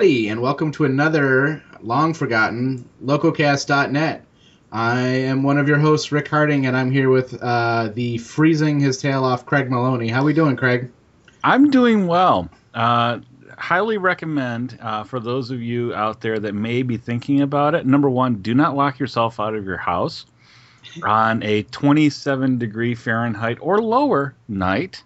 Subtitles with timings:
[0.00, 4.24] everybody, and welcome to another long forgotten lococast.net.
[4.72, 8.80] I am one of your hosts, Rick Harding, and I'm here with uh, the freezing
[8.80, 10.08] his tail off Craig Maloney.
[10.08, 10.90] How are we doing, Craig?
[11.44, 12.48] I'm doing well.
[12.72, 13.18] Uh,
[13.58, 17.84] highly recommend uh, for those of you out there that may be thinking about it.
[17.84, 20.24] Number one, do not lock yourself out of your house
[21.02, 25.02] on a 27 degree Fahrenheit or lower night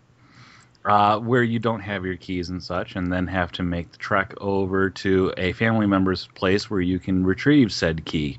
[0.84, 3.98] uh, where you don't have your keys and such, and then have to make the
[3.98, 8.38] trek over to a family member's place where you can retrieve said key.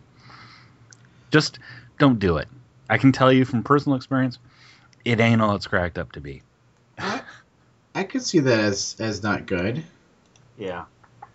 [1.32, 1.60] Just
[1.98, 2.48] don't do it.
[2.90, 4.38] I can tell you from personal experience,
[5.04, 6.42] it ain't all it's cracked up to be.
[7.00, 7.22] I,
[7.94, 9.84] I could see that as as not good.
[10.58, 10.86] Yeah.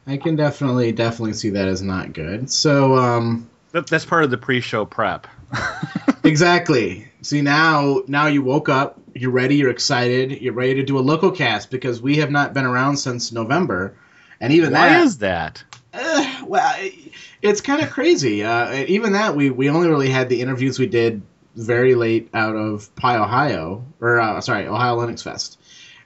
[0.07, 2.51] I can definitely definitely see that as not good.
[2.51, 5.27] So um that, that's part of the pre-show prep.
[6.25, 7.09] exactly.
[7.23, 11.01] See now now you woke up, you're ready, you're excited, you're ready to do a
[11.01, 13.95] local cast because we have not been around since November.
[14.41, 15.65] And even Why that is that?
[15.93, 17.13] Uh, well, it,
[17.43, 18.43] it's kind of crazy.
[18.43, 21.23] Uh, even that we we only really had the interviews we did
[21.57, 25.59] very late out of PyOhio or uh, sorry Ohio Linux Fest,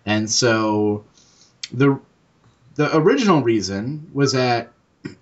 [0.06, 1.04] and so
[1.72, 2.00] the
[2.74, 4.72] the original reason was that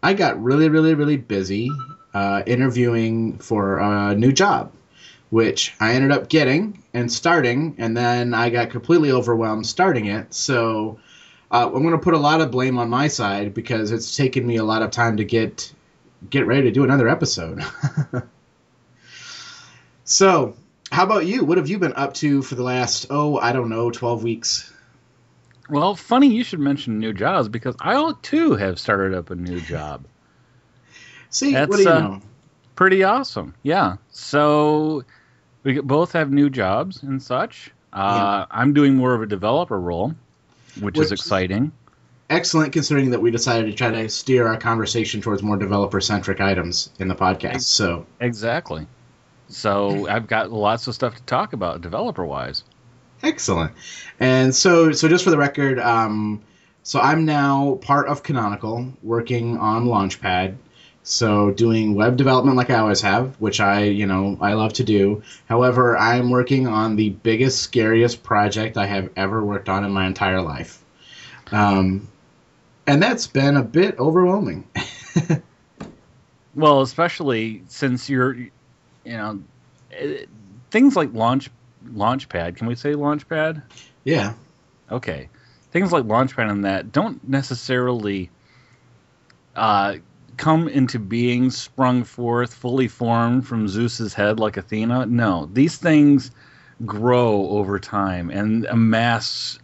[0.02, 1.70] I got really really really busy
[2.14, 4.72] uh, interviewing for a new job,
[5.30, 10.34] which I ended up getting and starting, and then I got completely overwhelmed starting it.
[10.34, 10.98] So.
[11.50, 14.46] Uh, I'm going to put a lot of blame on my side because it's taken
[14.46, 15.70] me a lot of time to get
[16.28, 17.62] get ready to do another episode.
[20.04, 20.56] so,
[20.90, 21.44] how about you?
[21.44, 24.72] What have you been up to for the last oh I don't know 12 weeks?
[25.68, 29.60] Well, funny you should mention new jobs because I too have started up a new
[29.60, 30.04] job.
[31.32, 32.20] See, That's, what do you uh, know?
[32.76, 33.54] Pretty awesome.
[33.62, 33.96] Yeah.
[34.10, 35.04] So
[35.64, 37.72] we both have new jobs and such.
[37.92, 38.56] Uh, yeah.
[38.56, 40.14] I'm doing more of a developer role,
[40.80, 41.72] which, which is exciting.
[42.30, 46.90] Excellent, considering that we decided to try to steer our conversation towards more developer-centric items
[46.98, 47.62] in the podcast.
[47.62, 48.86] So exactly.
[49.48, 52.64] So I've got lots of stuff to talk about developer-wise.
[53.22, 53.72] Excellent.
[54.18, 56.42] And so, so just for the record, um,
[56.82, 60.56] so I'm now part of Canonical, working on Launchpad.
[61.04, 64.84] So doing web development like I always have, which I, you know, I love to
[64.84, 65.22] do.
[65.46, 70.06] However, I'm working on the biggest, scariest project I have ever worked on in my
[70.06, 70.82] entire life.
[71.50, 72.08] Um,
[72.86, 74.68] and that's been a bit overwhelming.
[76.54, 78.50] well, especially since you're, you
[79.04, 79.42] know,
[80.70, 81.50] things like launch
[81.84, 82.56] Launchpad.
[82.56, 83.62] Can we say Launchpad?
[84.04, 84.34] Yeah.
[84.90, 85.28] Okay.
[85.72, 88.30] Things like Launchpad and that don't necessarily
[89.56, 89.96] uh,
[90.36, 95.06] come into being, sprung forth, fully formed from Zeus's head like Athena.
[95.06, 96.30] No, these things
[96.84, 99.58] grow over time and amass.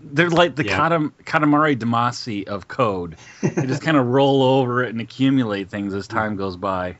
[0.00, 0.78] They're like the yeah.
[0.78, 3.16] Katam- Katamari Damacy of code.
[3.40, 6.96] they just kind of roll over it and accumulate things as time goes by.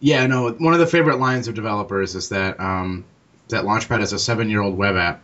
[0.00, 0.52] Yeah, no.
[0.52, 3.04] One of the favorite lines of developers is that um,
[3.48, 5.22] that Launchpad is a seven-year-old web app,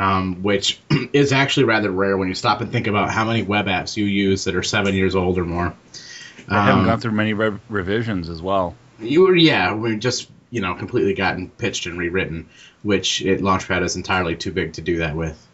[0.00, 0.80] um, which
[1.12, 4.06] is actually rather rare when you stop and think about how many web apps you
[4.06, 5.74] use that are seven years old or more.
[6.48, 8.74] I um, haven't gone through many re- revisions as well.
[8.98, 12.48] You were, yeah, we just you know completely gotten pitched and rewritten,
[12.82, 15.46] which it, Launchpad is entirely too big to do that with.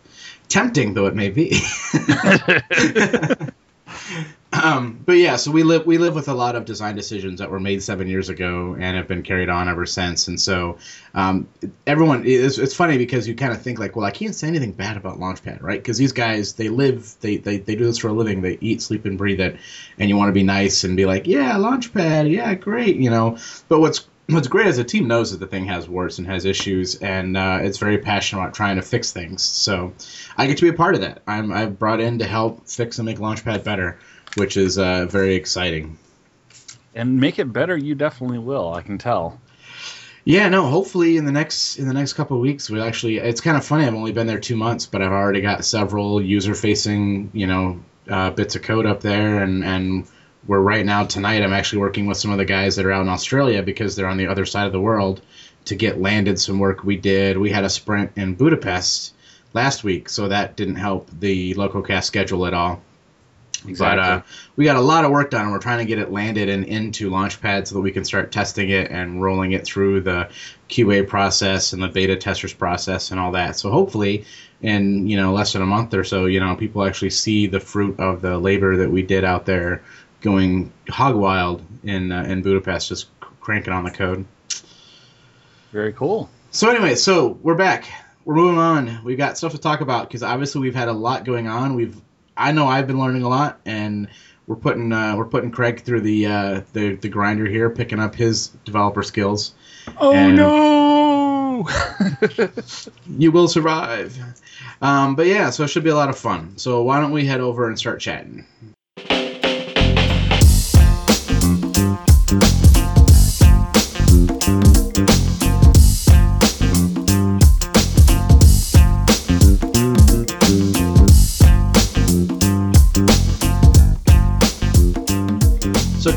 [0.48, 1.60] Tempting though it may be.
[4.62, 7.50] Um, but yeah, so we live we live with a lot of design decisions that
[7.50, 10.28] were made seven years ago and have been carried on ever since.
[10.28, 10.78] And so
[11.14, 11.48] um,
[11.86, 14.72] everyone, it's, it's funny because you kind of think like, well, I can't say anything
[14.72, 15.80] bad about Launchpad, right?
[15.80, 18.82] Because these guys, they live, they, they they do this for a living, they eat,
[18.82, 19.56] sleep, and breathe it,
[19.98, 23.38] and you want to be nice and be like, yeah, Launchpad, yeah, great, you know.
[23.68, 26.44] But what's what's great is the team knows that the thing has warts and has
[26.44, 29.42] issues, and uh, it's very passionate about trying to fix things.
[29.42, 29.92] So
[30.36, 31.22] I get to be a part of that.
[31.26, 33.98] I'm I've brought in to help fix and make Launchpad better
[34.36, 35.98] which is uh, very exciting.
[36.94, 38.72] And make it better, you definitely will.
[38.72, 39.40] I can tell.
[40.24, 40.66] Yeah, no.
[40.66, 43.18] Hopefully, in the next in the next couple of weeks, we actually.
[43.18, 43.84] It's kind of funny.
[43.84, 47.80] I've only been there two months, but I've already got several user-facing, you know,
[48.10, 50.08] uh, bits of code up there, and and
[50.46, 51.42] we're right now tonight.
[51.42, 54.08] I'm actually working with some of the guys that are out in Australia because they're
[54.08, 55.20] on the other side of the world
[55.66, 57.38] to get landed some work we did.
[57.38, 59.14] We had a sprint in Budapest
[59.52, 62.82] last week, so that didn't help the local cast schedule at all.
[63.68, 63.96] Exactly.
[63.96, 64.22] But uh,
[64.56, 66.64] we got a lot of work done, and we're trying to get it landed and
[66.64, 70.28] into Launchpad so that we can start testing it and rolling it through the
[70.68, 73.56] QA process and the beta testers process and all that.
[73.56, 74.24] So hopefully,
[74.62, 77.60] in you know less than a month or so, you know people actually see the
[77.60, 79.82] fruit of the labor that we did out there,
[80.20, 83.08] going hog wild in uh, in Budapest, just
[83.40, 84.24] cranking on the code.
[85.72, 86.30] Very cool.
[86.50, 87.86] So anyway, so we're back.
[88.24, 89.04] We're moving on.
[89.04, 91.74] We've got stuff to talk about because obviously we've had a lot going on.
[91.74, 92.00] We've
[92.36, 94.08] I know I've been learning a lot, and
[94.46, 98.14] we're putting uh, we're putting Craig through the uh, the the grinder here, picking up
[98.14, 99.54] his developer skills.
[99.98, 101.66] Oh And- no!
[103.08, 104.18] You will survive.
[104.82, 106.58] Um, but yeah, so it should be a lot of fun.
[106.58, 108.44] So why don't we head over and start chatting?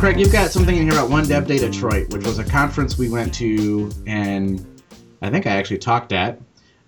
[0.09, 2.97] Craig, you've got something in here about One Dev Day Detroit, which was a conference
[2.97, 4.81] we went to, and
[5.21, 6.39] I think I actually talked at.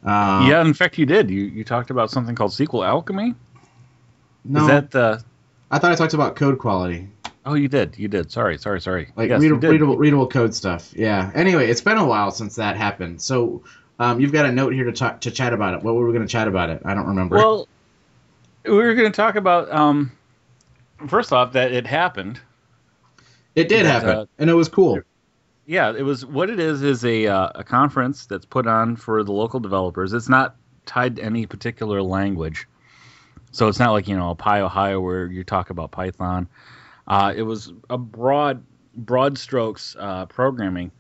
[0.03, 1.29] Uh, yeah, in fact, you did.
[1.29, 3.35] You you talked about something called SQLAlchemy.
[4.45, 5.23] No, Is that the?
[5.69, 7.09] I thought I talked about code quality,
[7.45, 7.95] Oh, you did.
[7.95, 8.31] You did.
[8.31, 9.11] Sorry, sorry, sorry.
[9.15, 10.91] like yes, readable, readable, readable code stuff.
[10.95, 11.31] Yeah.
[11.35, 13.21] Anyway, it's been a while since that happened.
[13.21, 13.61] So
[13.99, 15.83] um, you've got a note here to talk, to chat about it.
[15.83, 16.81] What were we going to chat about it?
[16.85, 17.35] I don't remember.
[17.35, 17.67] Well,
[18.65, 19.71] we were going to talk about.
[19.71, 20.11] Um,
[21.07, 22.41] first off, that it happened.
[23.55, 24.99] It did happen, uh, and it was cool.
[25.65, 29.23] Yeah, it was what it is is a uh, a conference that's put on for
[29.23, 30.13] the local developers.
[30.13, 30.55] It's not
[30.85, 32.67] tied to any particular language,
[33.51, 36.47] so it's not like you know a PyOhio where you talk about Python.
[37.07, 38.63] Uh, it was a broad
[38.95, 40.91] broad strokes uh, programming,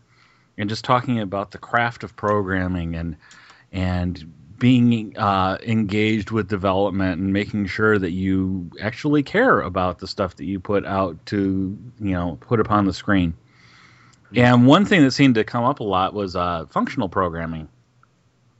[0.57, 3.15] and just talking about the craft of programming and
[3.71, 10.05] and being uh, engaged with development and making sure that you actually care about the
[10.05, 13.33] stuff that you put out to you know put upon the screen.
[14.35, 17.69] And one thing that seemed to come up a lot was uh, functional programming.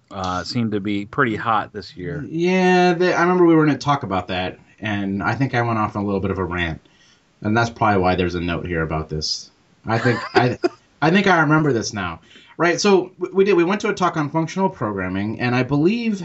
[0.09, 2.25] Uh, seemed to be pretty hot this year.
[2.27, 5.61] Yeah, they, I remember we were going to talk about that, and I think I
[5.61, 6.81] went off on a little bit of a rant,
[7.41, 9.51] and that's probably why there's a note here about this.
[9.85, 10.57] I think I,
[11.01, 12.21] I think I remember this now.
[12.57, 13.53] Right, so we- did.
[13.53, 16.21] We went to a talk on functional programming, and I believe,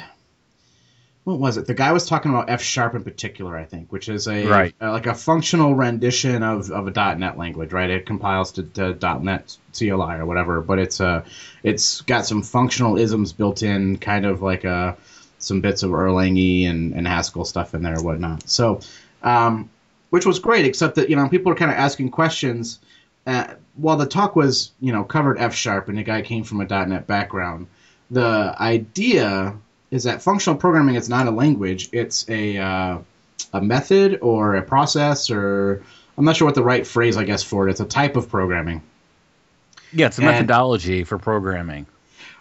[1.25, 1.67] what was it?
[1.67, 4.75] The guy was talking about F sharp in particular, I think, which is a Right.
[4.81, 7.88] uh, like a functional rendition of, of a .NET language, right?
[7.88, 11.25] It compiles to, to .NET CLI or whatever, but it's uh,
[11.62, 14.96] it's got some functional isms built in, kind of like a
[15.38, 18.49] some bits of Erlangy and, and Haskell stuff in there and whatnot.
[18.49, 18.81] So,
[19.23, 19.70] um,
[20.11, 22.78] which was great, except that you know people are kind of asking questions.
[23.26, 26.61] Uh, while the talk was you know covered F sharp and the guy came from
[26.61, 27.67] a .NET background,
[28.11, 29.55] the idea
[29.90, 32.99] is that functional programming is not a language; it's a uh,
[33.52, 35.82] a method or a process or
[36.19, 37.70] I'm not sure what the right phrase I guess for it.
[37.70, 38.82] It's a type of programming.
[39.93, 41.87] Yeah, it's a And- methodology for programming.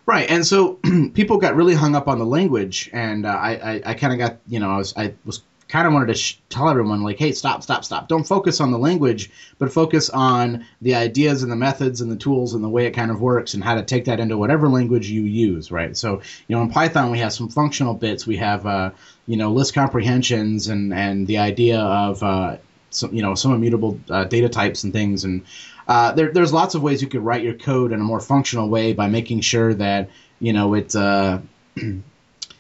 [0.08, 0.74] Right, and so
[1.16, 4.20] people got really hung up on the language, and uh, I, I, I kind of
[4.20, 7.18] got, you know, I was, I was kind of wanted to sh- tell everyone like,
[7.18, 8.08] hey, stop, stop, stop!
[8.08, 12.16] Don't focus on the language, but focus on the ideas and the methods and the
[12.16, 14.70] tools and the way it kind of works and how to take that into whatever
[14.70, 15.96] language you use, right?
[15.98, 18.92] So, you know, in Python we have some functional bits, we have, uh,
[19.28, 22.58] you know, list comprehensions and and the idea of, uh,
[22.92, 25.46] some, you know, some immutable uh, data types and things and
[25.88, 28.70] uh, there, there's lots of ways you could write your code in a more functional
[28.70, 31.40] way by making sure that you know it uh,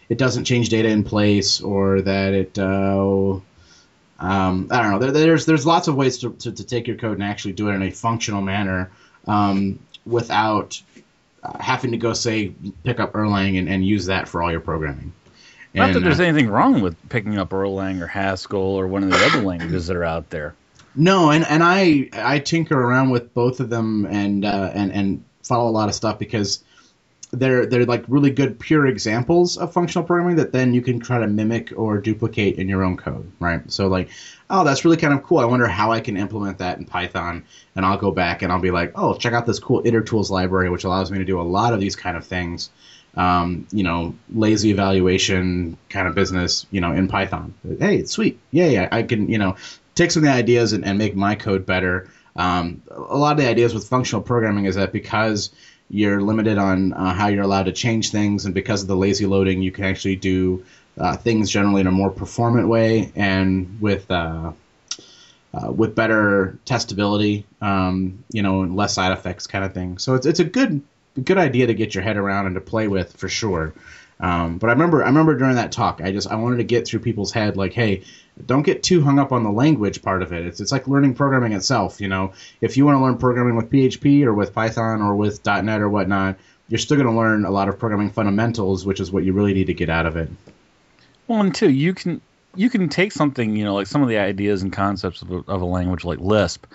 [0.09, 3.39] it doesn't change data in place or that it uh,
[4.17, 4.99] um, I don't know.
[4.99, 7.69] There, there's there's lots of ways to, to, to take your code and actually do
[7.69, 8.91] it in a functional manner
[9.27, 10.81] um, without
[11.43, 14.61] uh, having to go say pick up Erlang and, and use that for all your
[14.61, 15.13] programming.
[15.73, 19.09] Not that there's uh, anything wrong with picking up Erlang or Haskell or one of
[19.09, 20.55] the other languages that are out there.
[20.95, 25.23] No, and, and I I tinker around with both of them and uh, and and
[25.43, 26.63] follow a lot of stuff because
[27.35, 31.19] they're they're like really good pure examples of functional programming that then you can try
[31.19, 33.61] to mimic or duplicate in your own code, right?
[33.71, 34.09] So like,
[34.49, 35.39] oh, that's really kind of cool.
[35.39, 38.59] I wonder how I can implement that in Python, and I'll go back and I'll
[38.59, 41.43] be like, oh, check out this cool itertools library, which allows me to do a
[41.43, 42.69] lot of these kind of things.
[43.17, 47.53] Um, you know, lazy evaluation kind of business, you know, in Python.
[47.79, 48.39] Hey, it's sweet.
[48.51, 49.55] Yeah, yeah, I can, you know,
[49.95, 52.09] take some of the ideas and, and make my code better.
[52.35, 55.51] Um, a lot of the ideas with functional programming is that because
[55.89, 59.25] you're limited on uh, how you're allowed to change things, and because of the lazy
[59.25, 60.65] loading, you can actually do
[60.97, 64.51] uh, things generally in a more performant way and with uh,
[65.53, 69.97] uh, with better testability, um, you know, and less side effects kind of thing.
[69.97, 70.81] So it's it's a good
[71.23, 73.73] good idea to get your head around and to play with for sure.
[74.19, 76.87] Um, but I remember I remember during that talk, I just I wanted to get
[76.87, 78.03] through people's head like, hey,
[78.45, 80.45] don't get too hung up on the language part of it.
[80.45, 81.99] It's it's like learning programming itself.
[81.99, 85.45] You know, if you want to learn programming with PHP or with Python or with
[85.45, 86.37] .NET or whatnot,
[86.69, 89.53] you're still going to learn a lot of programming fundamentals, which is what you really
[89.53, 90.29] need to get out of it.
[91.27, 92.21] Well, and two, you can
[92.55, 95.37] you can take something, you know, like some of the ideas and concepts of a,
[95.47, 96.65] of a language like Lisp,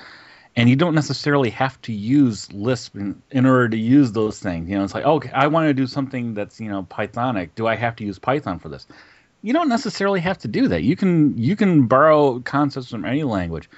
[0.57, 4.69] and you don't necessarily have to use Lisp in, in order to use those things.
[4.69, 7.51] You know, it's like, oh, okay, I want to do something that's you know Pythonic.
[7.55, 8.87] Do I have to use Python for this?
[9.43, 10.83] you don't necessarily have to do that.
[10.83, 13.71] You can you can borrow concepts from any language.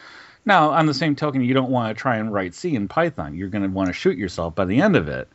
[0.44, 3.36] Now, on the same token, you don't want to try and write C in Python.
[3.36, 5.28] You're going to want to shoot yourself by the end of it.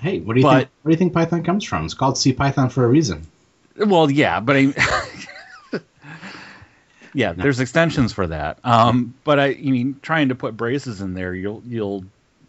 [0.00, 0.68] Hey, what do you But- think?
[0.82, 1.84] Where do you think Python comes from?
[1.84, 3.26] It's called C Python for a reason.
[3.76, 4.62] Well, yeah, but I,
[7.14, 8.58] yeah, there's extensions for that.
[8.64, 12.04] Um, but I, I mean, trying to put braces in there, you'll you'll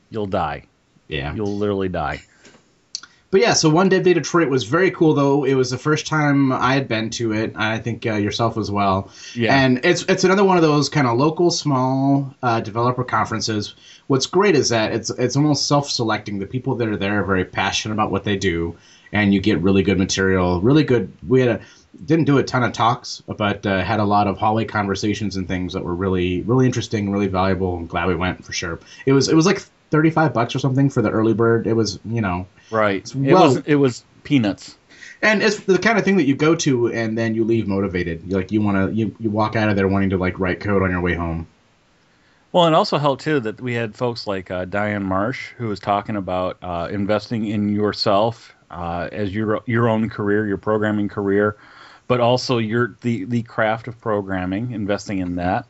[0.10, 0.66] you'll die.
[1.08, 1.34] Yeah.
[1.34, 2.22] You'll literally die.
[3.32, 5.46] But yeah, so One Dev Day Detroit was very cool, though.
[5.46, 7.54] It was the first time I had been to it.
[7.56, 9.10] I think uh, yourself as well.
[9.34, 9.56] Yeah.
[9.56, 13.76] And it's it's another one of those kind of local, small uh, developer conferences.
[14.08, 16.40] What's great is that it's it's almost self-selecting.
[16.40, 18.76] The people that are there are very passionate about what they do,
[19.14, 20.60] and you get really good material.
[20.60, 21.14] Really good.
[21.26, 21.62] We had a
[22.06, 25.48] didn't do a ton of talks, but uh, had a lot of hallway conversations and
[25.48, 27.76] things that were really really interesting, really valuable.
[27.76, 28.80] I'm glad we went for sure.
[29.06, 31.68] It was it was like 35 bucks or something for the early bird.
[31.68, 32.48] It was you know.
[32.70, 33.14] Right.
[33.16, 34.78] It was it was peanuts.
[35.24, 38.24] And it's the kind of thing that you go to and then you leave motivated.
[38.26, 40.60] You like you want to you, you walk out of there wanting to like write
[40.60, 41.48] code on your way home.
[42.52, 45.80] Well, it also helped too that we had folks like uh, Dianne Marsh who was
[45.80, 51.58] talking about uh, investing in yourself uh, as your your own career, your programming career,
[52.12, 55.66] but also your the the craft of programming, investing in that,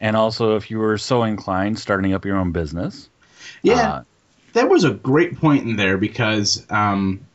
[0.00, 3.10] and also if you were so inclined, starting up your own business.
[3.60, 4.02] Yeah, Uh,
[4.54, 7.26] that was a great point in there because um,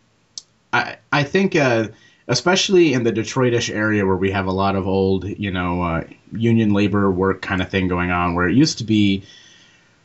[0.74, 1.90] I I think uh,
[2.28, 6.04] especially in the Detroitish area where we have a lot of old you know uh,
[6.32, 9.22] union labor work kind of thing going on, where it used to be.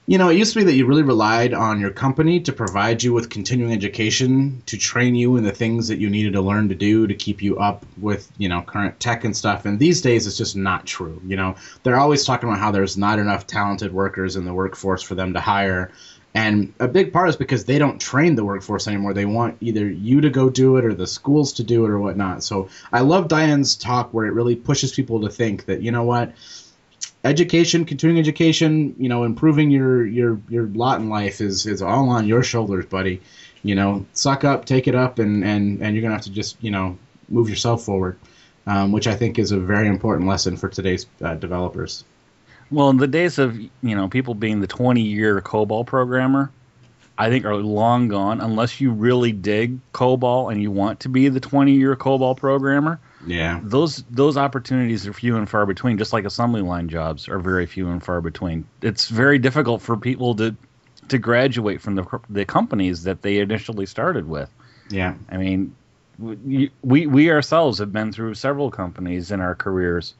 [0.09, 3.03] You know, it used to be that you really relied on your company to provide
[3.03, 6.69] you with continuing education, to train you in the things that you needed to learn
[6.69, 9.65] to do to keep you up with, you know, current tech and stuff.
[9.65, 11.21] And these days, it's just not true.
[11.27, 15.03] You know, they're always talking about how there's not enough talented workers in the workforce
[15.03, 15.91] for them to hire.
[16.35, 19.13] And a big part is because they don't train the workforce anymore.
[19.13, 21.99] They want either you to go do it or the schools to do it or
[21.99, 22.45] whatnot.
[22.45, 26.05] So I love Dianne's talk where it really pushes people to think that, you know
[26.05, 26.33] what,
[27.27, 32.09] education, continuing education, you know, improving your your your lot in life is is all
[32.09, 33.21] on your shoulders, buddy.
[33.63, 36.57] You know, suck up, take it up, and and and you're gonna have to just
[36.63, 36.97] you know
[37.29, 38.19] move yourself forward,
[38.67, 42.05] um, which I think is a very important lesson for today's uh, developers.
[42.71, 46.51] Well, in the days of you know people being the 20 year COBOL programmer,
[47.19, 51.29] I think are long gone unless you really dig COBOL and you want to be
[51.29, 53.01] the 20 year COBOL programmer.
[53.27, 55.99] Yeah, Those those opportunities are few and far between.
[55.99, 58.67] Just like assembly line jobs are very few and far between.
[58.83, 60.57] It's very difficult for people to
[61.09, 64.51] to graduate from the the companies that they initially started with.
[64.89, 65.75] yeah, I mean,
[66.19, 70.15] we we, ourselves have been through several companies in our careers,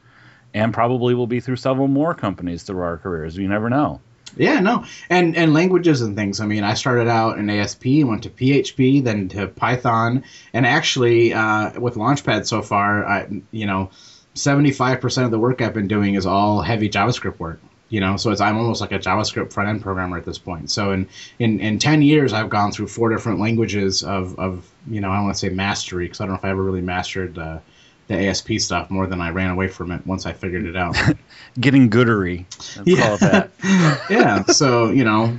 [0.53, 3.37] and probably will be through several more companies through our careers.
[3.37, 4.01] You never know.
[4.37, 4.61] Yeah.
[4.61, 6.41] No, and and languages and things.
[6.41, 11.33] I mean, I started out in ASP, went to PHP, then to Python, and actually
[11.33, 13.91] uh, with Launchpad so far, I you know,
[14.35, 17.61] 75% of the work I've been doing is all heavy JavaScript work.
[17.89, 20.73] You know, so it's I'm almost like a JavaScript front end programmer at this point.
[20.73, 25.01] So in, in in 10 years, I've gone through four different languages of, of you
[25.01, 26.81] know I don't want to say mastery because I don't know if I ever really
[26.81, 27.61] mastered uh,
[28.09, 30.97] the ASP stuff more than I ran away from it once I figured it out.
[31.61, 32.45] Getting goodery.
[32.77, 33.51] Let's call it that.
[34.11, 34.45] yeah.
[34.45, 35.39] So you know,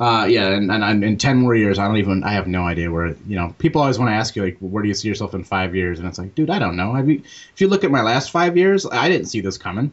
[0.00, 2.24] uh, yeah, and, and I'm- in ten more years, I don't even.
[2.24, 3.08] I have no idea where.
[3.26, 5.44] You know, people always want to ask you like, where do you see yourself in
[5.44, 5.98] five years?
[5.98, 6.94] And it's like, dude, I don't know.
[6.94, 7.22] Have you,
[7.54, 9.92] if you look at my last five years, I didn't see this coming.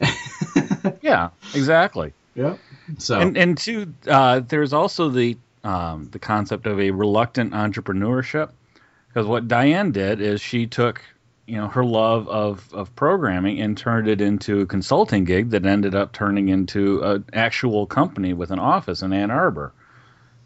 [1.00, 2.12] Yeah, exactly.
[2.34, 2.56] Yeah.
[2.98, 8.50] So And and two, uh, there's also the um, the concept of a reluctant entrepreneurship,
[9.08, 11.00] because what Dianne did is she took
[11.46, 15.66] you know her love of of programming and turned it into a consulting gig that
[15.66, 19.72] ended up turning into an actual company with an office in Ann Arbor.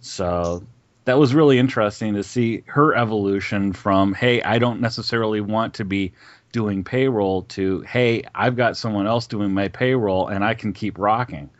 [0.00, 0.64] So
[1.04, 5.84] that was really interesting to see her evolution from hey, I don't necessarily want to
[5.84, 6.12] be
[6.52, 10.98] doing payroll to hey, I've got someone else doing my payroll and I can keep
[10.98, 11.50] rocking.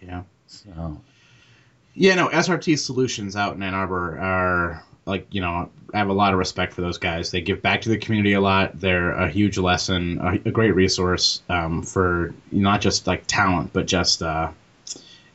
[0.00, 0.22] yeah.
[0.46, 1.00] So
[1.94, 6.14] Yeah, no, SRT Solutions out in Ann Arbor are like, you know, I have a
[6.14, 7.30] lot of respect for those guys.
[7.30, 8.78] They give back to the community a lot.
[8.78, 13.86] They're a huge lesson, a, a great resource um, for not just like talent, but
[13.86, 14.50] just, uh,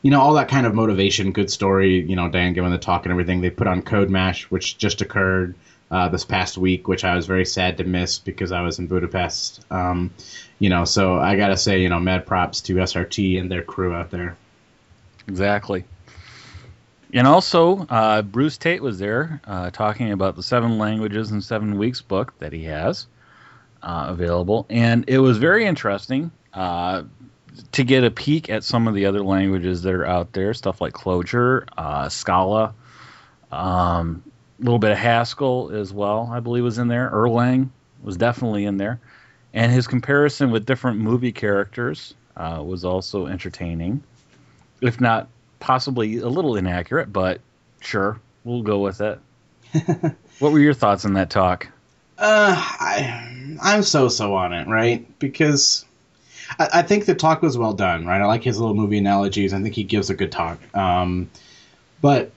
[0.02, 2.00] you know, all that kind of motivation, good story.
[2.00, 3.40] You know, Dan giving the talk and everything.
[3.40, 5.54] They put on CodeMash, which just occurred
[5.90, 8.86] uh, this past week, which I was very sad to miss because I was in
[8.86, 9.64] Budapest.
[9.70, 10.12] Um,
[10.58, 13.62] you know, so I got to say, you know, mad props to SRT and their
[13.62, 14.36] crew out there.
[15.28, 15.84] Exactly.
[17.12, 21.78] And also, uh, Bruce Tate was there uh, talking about the seven languages in seven
[21.78, 23.06] weeks book that he has
[23.82, 24.66] uh, available.
[24.68, 27.04] And it was very interesting uh,
[27.72, 30.80] to get a peek at some of the other languages that are out there, stuff
[30.80, 32.74] like Clojure, uh, Scala,
[33.52, 34.22] um,
[34.60, 37.70] a little bit of Haskell as well, I believe was in there, Erlang.
[38.02, 39.00] was definitely in there,
[39.54, 44.02] and his comparison with different movie characters uh, was also entertaining,
[44.80, 45.28] if not
[45.66, 47.40] possibly a little inaccurate, but
[47.80, 49.18] sure, we'll go with it.
[50.38, 51.66] what were your thoughts on that talk?
[52.16, 55.18] Uh, I, I'm so so on it, right?
[55.18, 55.84] Because
[56.56, 58.20] I, I, think the talk was well done, right?
[58.20, 59.52] I like his little movie analogies.
[59.52, 60.60] I think he gives a good talk.
[60.72, 61.28] Um,
[62.00, 62.30] but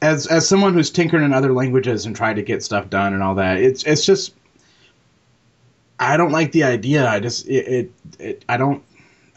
[0.00, 3.22] as as someone who's tinkering in other languages and tried to get stuff done and
[3.22, 4.32] all that, it's it's just
[6.00, 7.06] I don't like the idea.
[7.06, 8.82] I just it, it, it I don't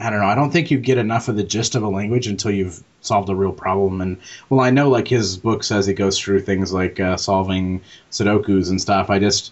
[0.01, 0.25] I don't know.
[0.25, 3.29] I don't think you get enough of the gist of a language until you've solved
[3.29, 4.01] a real problem.
[4.01, 4.17] And
[4.50, 8.72] well, I know like his book says he goes through things like uh, solving Sudokus
[8.72, 9.12] and stuff.
[9.12, 9.51] I just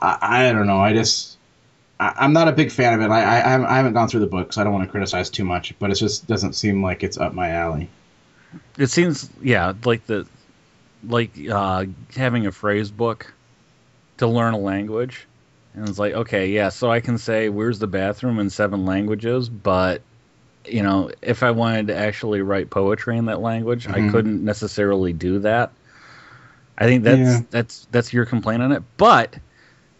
[0.00, 0.80] I, I don't know.
[0.80, 1.36] I just
[2.00, 3.12] I, am not a big fan of it.
[3.12, 5.44] I, I I haven't gone through the book, so I don't want to criticize too
[5.44, 5.78] much.
[5.78, 7.88] But it just doesn't seem like it's up my alley.
[8.76, 10.26] It seems yeah, like the
[11.04, 11.84] like uh,
[12.16, 13.32] having a phrase book
[14.18, 15.26] to learn a language.
[15.76, 19.48] And it's like, okay, yeah, so I can say where's the bathroom in seven languages,
[19.50, 20.00] but
[20.66, 24.08] you know, if I wanted to actually write poetry in that language, mm-hmm.
[24.08, 25.72] I couldn't necessarily do that.
[26.78, 27.40] I think that's yeah.
[27.50, 28.82] that's that's your complaint on it.
[28.96, 29.36] But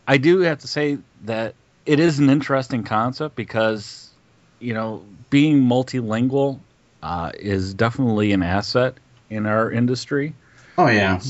[0.09, 1.55] I do have to say that
[1.85, 4.11] it is an interesting concept because
[4.59, 6.61] you know being multilingual
[7.03, 8.95] uh, is definitely an asset
[9.31, 10.35] in our industry.
[10.79, 11.21] Oh yeah.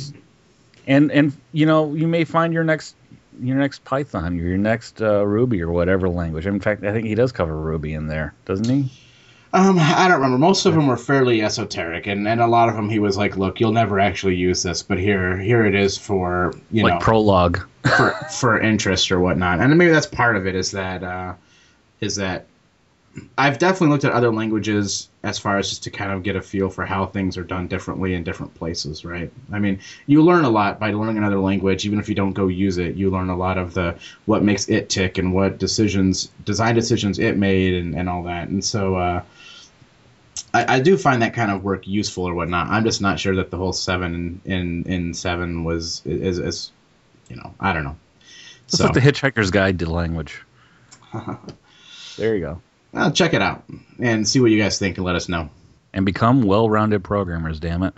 [0.87, 2.97] And and you know you may find your next
[3.40, 6.47] your next Python, your next uh, Ruby or whatever language.
[6.47, 8.90] In fact, I think he does cover Ruby in there, doesn't he?
[9.52, 10.38] Um, I don't remember.
[10.38, 13.37] Most of them were fairly esoteric, and, and a lot of them he was like,
[13.37, 16.99] "Look, you'll never actually use this, but here here it is for you like know
[16.99, 17.65] Prolog
[17.97, 21.34] for for interest or whatnot." And maybe that's part of it is that uh,
[22.00, 22.47] is that
[23.39, 26.41] I've definitely looked at other languages as far as just to kind of get a
[26.41, 29.32] feel for how things are done differently in different places, right?
[29.52, 32.47] I mean, you learn a lot by learning another language, even if you don't go
[32.47, 32.95] use it.
[32.95, 37.19] You learn a lot of the what makes it tick and what decisions, design decisions
[37.19, 38.47] it made, and, and all that.
[38.47, 39.23] And so, uh,
[40.54, 42.69] I, I, do find that kind of work useful or whatnot.
[42.69, 46.71] I'm just not sure that the whole seven in in, seven was is, is
[47.28, 47.97] you know I don't know.
[48.67, 48.84] It's so.
[48.84, 50.41] like the Hitchhiker's Guide to Language.
[52.17, 52.62] there you go.
[52.97, 53.63] Well, check it out
[54.00, 55.50] and see what you guys think and let us know.
[55.93, 57.61] And become well-rounded programmers.
[57.61, 57.93] Damn it.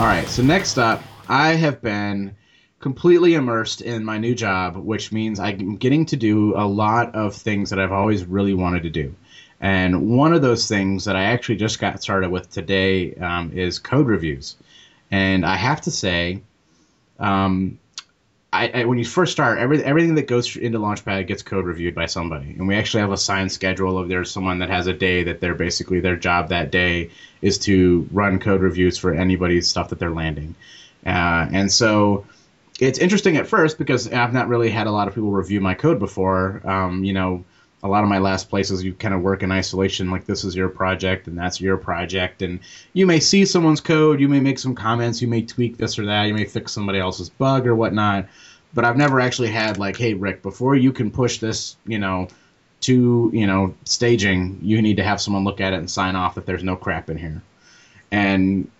[0.00, 2.34] All right, so next up, I have been
[2.86, 7.34] completely immersed in my new job, which means I'm getting to do a lot of
[7.34, 9.12] things that I've always really wanted to do.
[9.60, 13.80] And one of those things that I actually just got started with today um, is
[13.80, 14.54] code reviews.
[15.10, 16.42] And I have to say,
[17.18, 17.80] um,
[18.52, 21.96] I, I, when you first start, every, everything that goes into Launchpad gets code reviewed
[21.96, 24.94] by somebody, and we actually have a signed schedule of there's someone that has a
[24.94, 27.10] day that they're basically their job that day
[27.42, 30.54] is to run code reviews for anybody's stuff that they're landing,
[31.04, 32.24] uh, and so
[32.80, 35.74] it's interesting at first because I've not really had a lot of people review my
[35.74, 36.60] code before.
[36.64, 37.44] Um, you know,
[37.82, 40.54] a lot of my last places you kind of work in isolation, like this is
[40.54, 42.60] your project and that's your project, and
[42.92, 46.06] you may see someone's code, you may make some comments, you may tweak this or
[46.06, 48.26] that, you may fix somebody else's bug or whatnot
[48.76, 52.28] but I've never actually had like, hey Rick, before you can push this, you know,
[52.82, 56.34] to you know staging, you need to have someone look at it and sign off
[56.34, 57.42] that there's no crap in here,
[58.12, 58.70] and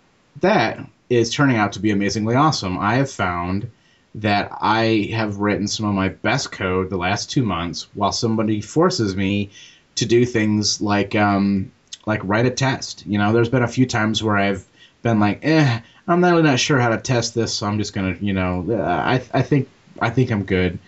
[0.40, 2.78] that is turning out to be amazingly awesome.
[2.78, 3.70] I have found
[4.16, 8.62] that I have written some of my best code the last two months while somebody
[8.62, 9.50] forces me
[9.96, 11.70] to do things like um,
[12.06, 13.04] like write a test.
[13.06, 14.66] You know, there's been a few times where I've
[15.02, 17.92] been like, eh, I'm not really not sure how to test this, so I'm just
[17.92, 19.68] gonna, you know, I I think
[20.00, 20.78] I think I'm good.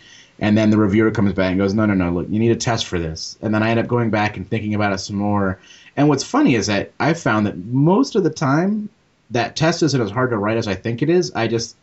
[0.41, 2.57] And then the reviewer comes back and goes, no, no, no, look, you need a
[2.57, 3.37] test for this.
[3.43, 5.59] And then I end up going back and thinking about it some more.
[5.97, 8.88] And what's funny is that I've found that most of the time,
[9.31, 11.33] that test isn't as hard to write as I think it is.
[11.33, 11.75] I just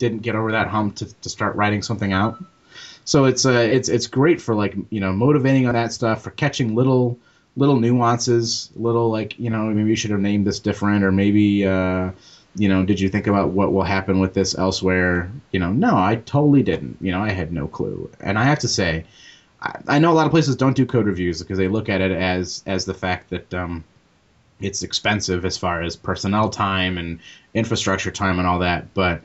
[0.00, 2.42] didn't get over that hump to, to start writing something out.
[3.04, 6.32] So it's uh, it's it's great for like you know motivating on that stuff for
[6.32, 7.16] catching little
[7.56, 11.64] little nuances, little like you know maybe you should have named this different or maybe
[11.64, 12.10] uh,
[12.56, 15.30] you know, did you think about what will happen with this elsewhere?
[15.52, 16.98] You know, no, I totally didn't.
[17.00, 18.10] You know, I had no clue.
[18.20, 19.04] And I have to say,
[19.62, 22.00] I, I know a lot of places don't do code reviews because they look at
[22.00, 23.84] it as as the fact that um,
[24.60, 27.20] it's expensive as far as personnel time and
[27.54, 28.92] infrastructure time and all that.
[28.94, 29.22] But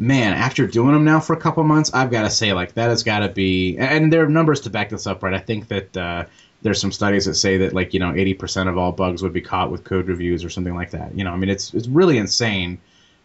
[0.00, 2.88] man, after doing them now for a couple months, I've got to say, like that
[2.88, 3.76] has got to be.
[3.78, 5.34] And there are numbers to back this up, right?
[5.34, 5.96] I think that.
[5.96, 6.24] Uh,
[6.62, 9.40] there's some studies that say that like you know 80% of all bugs would be
[9.40, 11.16] caught with code reviews or something like that.
[11.16, 12.78] You know, I mean it's it's really insane.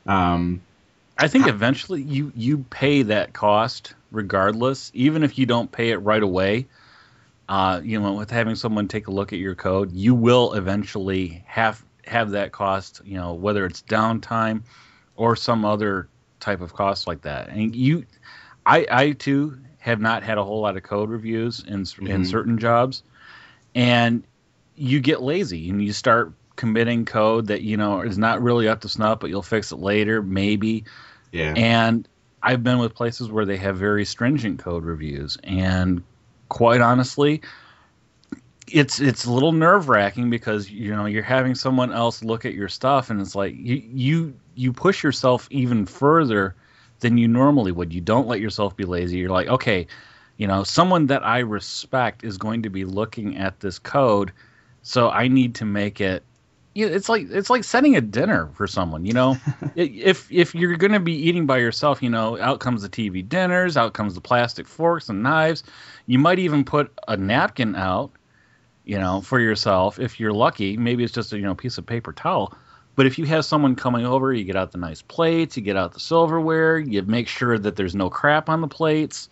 [0.05, 0.61] Um,
[1.17, 5.97] I think eventually you you pay that cost regardless, even if you don't pay it
[5.97, 6.67] right away.
[7.47, 11.43] Uh, you know, with having someone take a look at your code, you will eventually
[11.45, 13.01] have have that cost.
[13.03, 14.63] You know, whether it's downtime
[15.15, 16.07] or some other
[16.45, 17.49] type of cost like that.
[17.49, 18.05] And you,
[18.65, 22.07] I, I too have not had a whole lot of code reviews in mm-hmm.
[22.07, 23.03] in certain jobs,
[23.73, 24.23] and
[24.75, 28.81] you get lazy and you start committing code that you know is not really up
[28.81, 30.85] to snuff, but you'll fix it later, maybe.
[31.31, 31.53] Yeah.
[31.57, 32.07] And
[32.41, 36.03] I've been with places where they have very stringent code reviews, and
[36.47, 37.41] quite honestly,
[38.67, 42.53] it's it's a little nerve wracking because you know you're having someone else look at
[42.53, 46.55] your stuff, and it's like you you you push yourself even further
[46.99, 47.93] than you normally would.
[47.93, 49.17] You don't let yourself be lazy.
[49.17, 49.87] You're like, okay,
[50.37, 54.31] you know, someone that I respect is going to be looking at this code,
[54.81, 56.23] so I need to make it
[56.75, 59.05] you know, it's like it's like setting a dinner for someone.
[59.05, 59.37] You know,
[59.75, 63.27] if if you're going to be eating by yourself, you know, out comes the TV
[63.27, 65.63] dinners, out comes the plastic forks and knives.
[66.05, 68.11] You might even put a napkin out,
[68.85, 70.77] you know, for yourself if you're lucky.
[70.77, 72.53] Maybe it's just a you know piece of paper towel.
[72.95, 75.75] But if you have someone coming over, you get out the nice plates, you get
[75.75, 79.29] out the silverware, you make sure that there's no crap on the plates.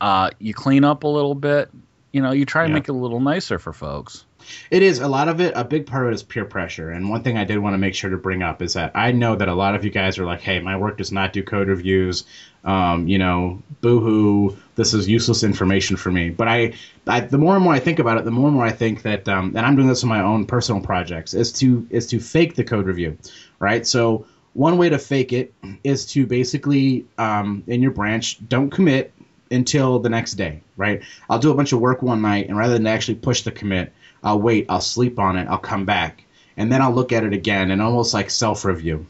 [0.00, 1.70] Uh, you clean up a little bit.
[2.12, 2.74] You know, you try and yeah.
[2.74, 4.24] make it a little nicer for folks.
[4.70, 5.52] It is a lot of it.
[5.56, 6.90] A big part of it is peer pressure.
[6.90, 9.12] And one thing I did want to make sure to bring up is that I
[9.12, 11.42] know that a lot of you guys are like, "Hey, my work does not do
[11.42, 12.24] code reviews.
[12.64, 16.72] Um, you know, boohoo, this is useless information for me." But I,
[17.06, 19.02] I, the more and more I think about it, the more and more I think
[19.02, 22.20] that, um, and I'm doing this in my own personal projects, is to is to
[22.20, 23.18] fake the code review,
[23.58, 23.86] right?
[23.86, 25.52] So one way to fake it
[25.84, 29.12] is to basically um, in your branch don't commit
[29.50, 31.02] until the next day, right?
[31.28, 33.92] I'll do a bunch of work one night, and rather than actually push the commit,
[34.22, 36.24] I'll wait, I'll sleep on it, I'll come back,
[36.56, 39.06] and then I'll look at it again and almost like self review.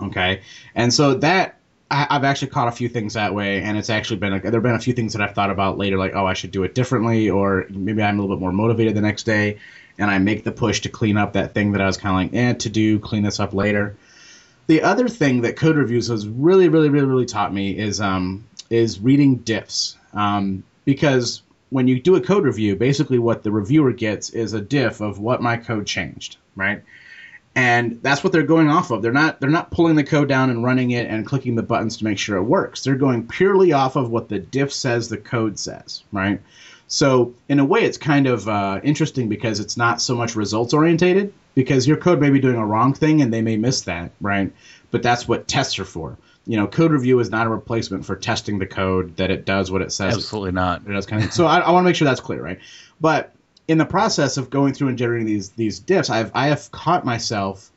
[0.00, 0.42] Okay,
[0.74, 1.58] and so that
[1.90, 4.62] I, have actually caught a few things that way, and it's actually been a, there've
[4.62, 6.74] been a few things that I've thought about later, like oh I should do it
[6.74, 9.58] differently, or maybe I'm a little bit more motivated the next day,
[9.98, 12.32] and I make the push to clean up that thing that I was kind of
[12.32, 13.96] like eh to do, clean this up later.
[14.66, 18.44] The other thing that code reviews has really, really, really, really taught me is um,
[18.70, 19.96] is reading diffs.
[20.12, 24.60] Um, because when you do a code review, basically what the reviewer gets is a
[24.60, 26.82] diff of what my code changed, right?
[27.54, 29.00] And that's what they're going off of.
[29.00, 31.96] They're not they're not pulling the code down and running it and clicking the buttons
[31.96, 32.84] to make sure it works.
[32.84, 36.40] They're going purely off of what the diff says the code says, right?
[36.88, 40.74] So in a way, it's kind of uh, interesting because it's not so much results
[40.74, 44.12] orientated because your code may be doing a wrong thing and they may miss that,
[44.20, 44.52] right?
[44.90, 48.14] But that's what tests are for you know, code review is not a replacement for
[48.14, 50.14] testing the code that it does what it says.
[50.14, 50.82] Absolutely not.
[50.86, 51.32] It does kind of.
[51.32, 52.60] so I, I want to make sure that's clear, right?
[53.00, 53.32] But
[53.66, 57.04] in the process of going through and generating these these diffs, I've I have caught
[57.04, 57.70] myself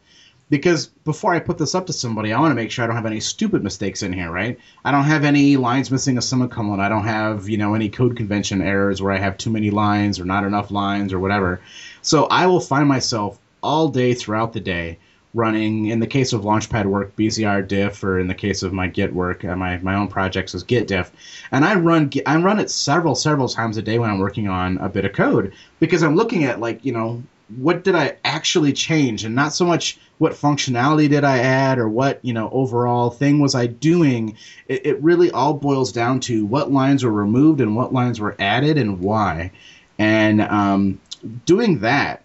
[0.51, 2.95] because before I put this up to somebody, I want to make sure I don't
[2.95, 4.59] have any stupid mistakes in here, right?
[4.85, 6.79] I don't have any lines missing a semicolon.
[6.79, 10.19] I don't have you know any code convention errors where I have too many lines
[10.19, 11.59] or not enough lines or whatever.
[12.03, 14.99] So I will find myself all day throughout the day
[15.33, 15.87] running.
[15.87, 19.13] In the case of launchpad work bzr diff or in the case of my git
[19.13, 21.11] work uh, my, my own projects is git diff.
[21.51, 24.77] And i run i run it several several times a day when i'm working on
[24.79, 27.23] a bit of code because i'm looking at like you know
[27.57, 29.23] what did i actually change?
[29.23, 33.39] And not so much what functionality did i add or what you know overall thing
[33.39, 34.37] was i doing.
[34.67, 38.35] It, it really all boils down to what lines were removed and what lines were
[38.39, 39.51] added and why.
[39.97, 41.01] And um,
[41.45, 42.23] doing that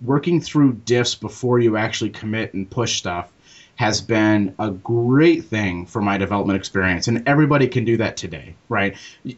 [0.00, 3.30] working through diffs before you actually commit and push stuff
[3.76, 8.54] has been a great thing for my development experience and everybody can do that today
[8.68, 8.96] right?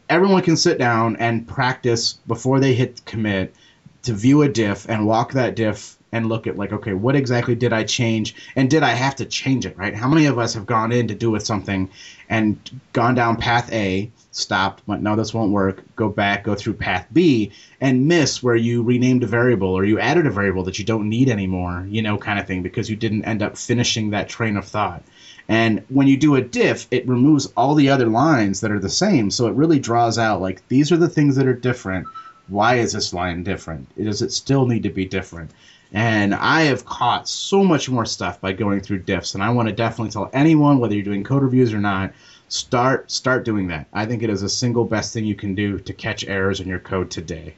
[0.09, 3.55] Everyone can sit down and practice before they hit commit
[4.03, 7.55] to view a diff and walk that diff and look at like okay what exactly
[7.55, 8.35] did i change?
[8.57, 9.95] And did i have to change it right?
[9.95, 11.91] How many of us have gone in to do with something
[12.29, 12.59] and
[12.93, 17.07] gone down path a stopped went no this won't work go back go through path
[17.13, 20.85] b and miss where you renamed a variable or you added a variable that you
[20.85, 24.29] don't need anymore you know kind of thing because you didn't end up finishing that
[24.29, 25.03] train of thought.
[25.51, 28.91] And when you do a diff it removes all the other lines that are the
[28.91, 29.31] same.
[29.31, 32.07] So it really draws out like these are the things that are different.
[32.49, 33.95] Why is this line different?
[33.97, 35.51] Does it still need to be different
[35.93, 39.69] and I have caught so much more stuff by going through diffs, and I want
[39.69, 42.13] to definitely tell anyone, whether you're doing code reviews or not,
[42.49, 43.87] start start doing that.
[43.93, 46.69] I think it is a single best thing you can do to catch errors in
[46.69, 47.55] your code today.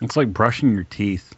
[0.00, 1.34] It's like brushing your teeth.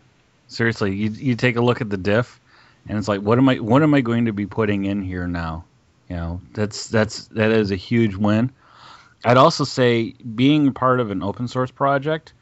[0.49, 2.41] Seriously, you you take a look at the diff,
[2.89, 5.27] and it's like, what am I what am I going to be putting in here
[5.27, 5.65] now?
[6.09, 8.51] You know, that's that's that is a huge win.
[9.25, 12.33] I'd also say being part of an open source project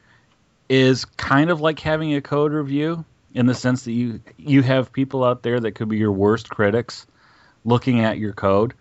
[0.68, 3.04] is kind of like having a code review
[3.36, 6.48] in the sense that you you have people out there that could be your worst
[6.48, 7.06] critics
[7.66, 8.72] looking at your code.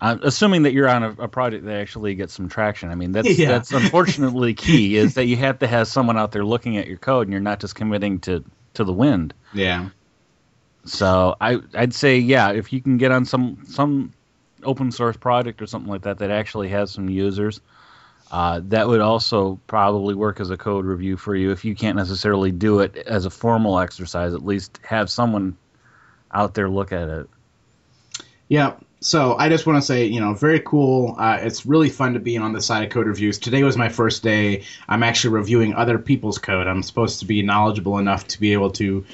[0.00, 2.90] Uh, assuming that you're on a, a, project that actually gets some traction.
[2.90, 3.48] I mean, that's yeah.
[3.48, 6.98] that's unfortunately key is that you have to have someone out there looking at your
[6.98, 9.34] code, and you're not just committing to to the wind.
[9.52, 9.88] Yeah.
[10.84, 14.12] So I I'd say yeah, if you can get on some some
[14.62, 17.60] open source project or something like that that actually has some users,
[18.30, 21.96] uh, that would also probably work as a code review for you if you can't
[21.96, 24.34] necessarily do it as a formal exercise.
[24.34, 25.56] At least have someone
[26.32, 27.28] out there look at it.
[28.48, 28.74] Yeah.
[29.00, 31.14] So I just want to say, you know, very cool.
[31.18, 33.38] Uh, it's really fun to be on the side of code reviews.
[33.38, 34.64] Today was my first day.
[34.88, 36.66] I'm actually reviewing other people's code.
[36.66, 39.06] I'm supposed to be knowledgeable enough to be able to,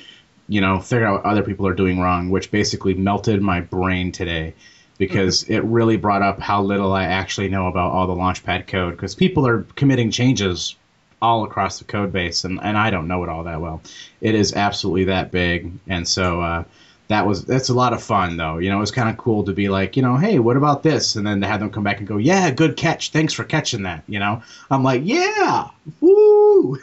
[0.48, 4.10] you know, figure out what other people are doing wrong, which basically melted my brain
[4.10, 4.54] today
[4.98, 8.92] because it really brought up how little I actually know about all the Launchpad code
[8.92, 10.76] because people are committing changes
[11.20, 13.82] all across the code base and, and I don't know it all that well.
[14.20, 15.72] It is absolutely that big.
[15.86, 16.64] And so, uh,
[17.08, 18.58] that was that's a lot of fun though.
[18.58, 20.82] You know, it was kind of cool to be like, you know, hey, what about
[20.82, 21.16] this?
[21.16, 23.82] And then to have them come back and go, yeah, good catch, thanks for catching
[23.82, 24.04] that.
[24.08, 25.68] You know, I'm like, yeah,
[26.00, 26.78] woo,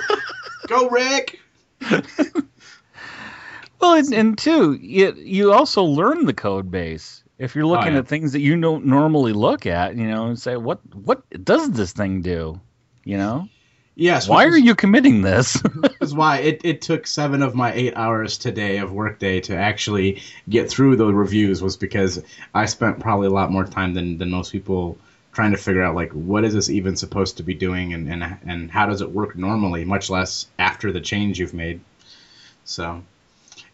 [0.66, 1.40] go Rick.
[3.80, 7.92] well, and, and two, you you also learn the code base if you're looking oh,
[7.92, 7.98] yeah.
[8.00, 11.70] at things that you don't normally look at, you know, and say, what what does
[11.70, 12.60] this thing do?
[13.04, 13.48] You know.
[13.96, 14.28] Yes.
[14.28, 15.60] Why are you committing this?
[16.00, 20.22] is why it, it took seven of my eight hours today of workday to actually
[20.48, 22.22] get through the reviews was because
[22.54, 24.96] I spent probably a lot more time than, than most people
[25.32, 28.38] trying to figure out like what is this even supposed to be doing and, and
[28.44, 31.80] and how does it work normally, much less after the change you've made.
[32.64, 33.02] So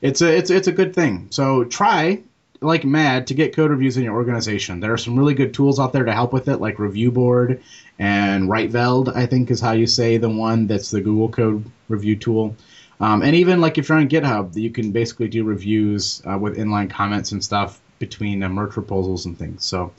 [0.00, 1.28] it's a it's it's a good thing.
[1.30, 2.22] So try
[2.66, 4.80] like mad to get code reviews in your organization.
[4.80, 7.62] There are some really good tools out there to help with it, like Review Board
[7.98, 12.16] and Rietveld, I think is how you say the one that's the Google Code review
[12.16, 12.56] tool.
[13.00, 16.56] Um, and even like if you're on GitHub, you can basically do reviews uh, with
[16.56, 19.64] inline comments and stuff between uh, merge proposals and things.
[19.64, 19.92] So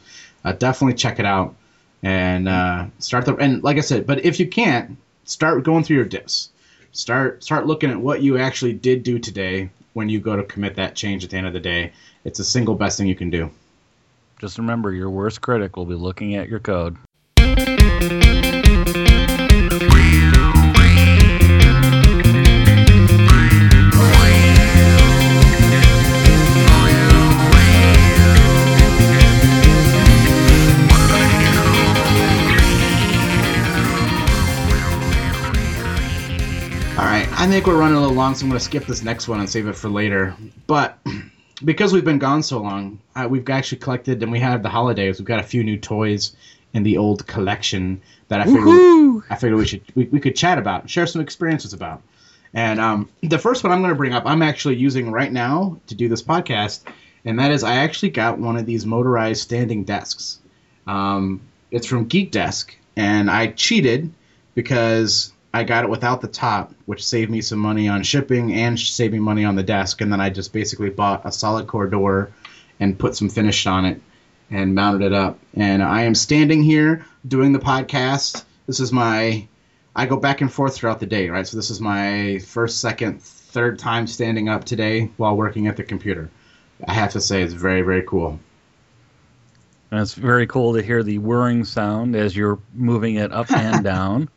[0.44, 1.56] uh, definitely check it out
[2.04, 3.36] and uh, start the.
[3.36, 6.50] And like I said, but if you can't, start going through your diffs.
[6.92, 10.76] Start start looking at what you actually did do today when you go to commit
[10.76, 11.92] that change at the end of the day.
[12.24, 13.50] It's the single best thing you can do.
[14.40, 16.98] Just remember, your worst critic will be looking at your code.
[37.40, 39.40] I think we're running a little long, so I'm going to skip this next one
[39.40, 40.36] and save it for later.
[40.66, 40.98] But
[41.64, 45.20] because we've been gone so long, uh, we've actually collected, and we have the holidays.
[45.20, 46.36] We've got a few new toys
[46.74, 50.58] in the old collection that I figured I figured we should we, we could chat
[50.58, 52.02] about, share some experiences about.
[52.56, 55.80] And um, the first one I'm going to bring up, I'm actually using right now
[55.88, 56.82] to do this podcast,
[57.24, 60.40] and that is I actually got one of these motorized standing desks.
[60.88, 64.12] Um, it's from Geek Desk, and I cheated
[64.56, 68.80] because I got it without the top, which saved me some money on shipping and
[68.80, 70.02] saving money on the desk.
[70.02, 72.32] And then I just basically bought a solid core door
[72.80, 74.00] and put some finish on it
[74.52, 75.40] and mounted it up.
[75.56, 78.44] And I am standing here doing the podcast.
[78.68, 79.48] This is my,
[79.96, 81.48] I go back and forth throughout the day, right?
[81.48, 85.84] So this is my first, second, third time standing up today while working at the
[85.84, 86.30] computer.
[86.88, 88.40] I have to say, it's very, very cool.
[89.90, 93.84] And it's very cool to hear the whirring sound as you're moving it up and
[93.84, 94.30] down.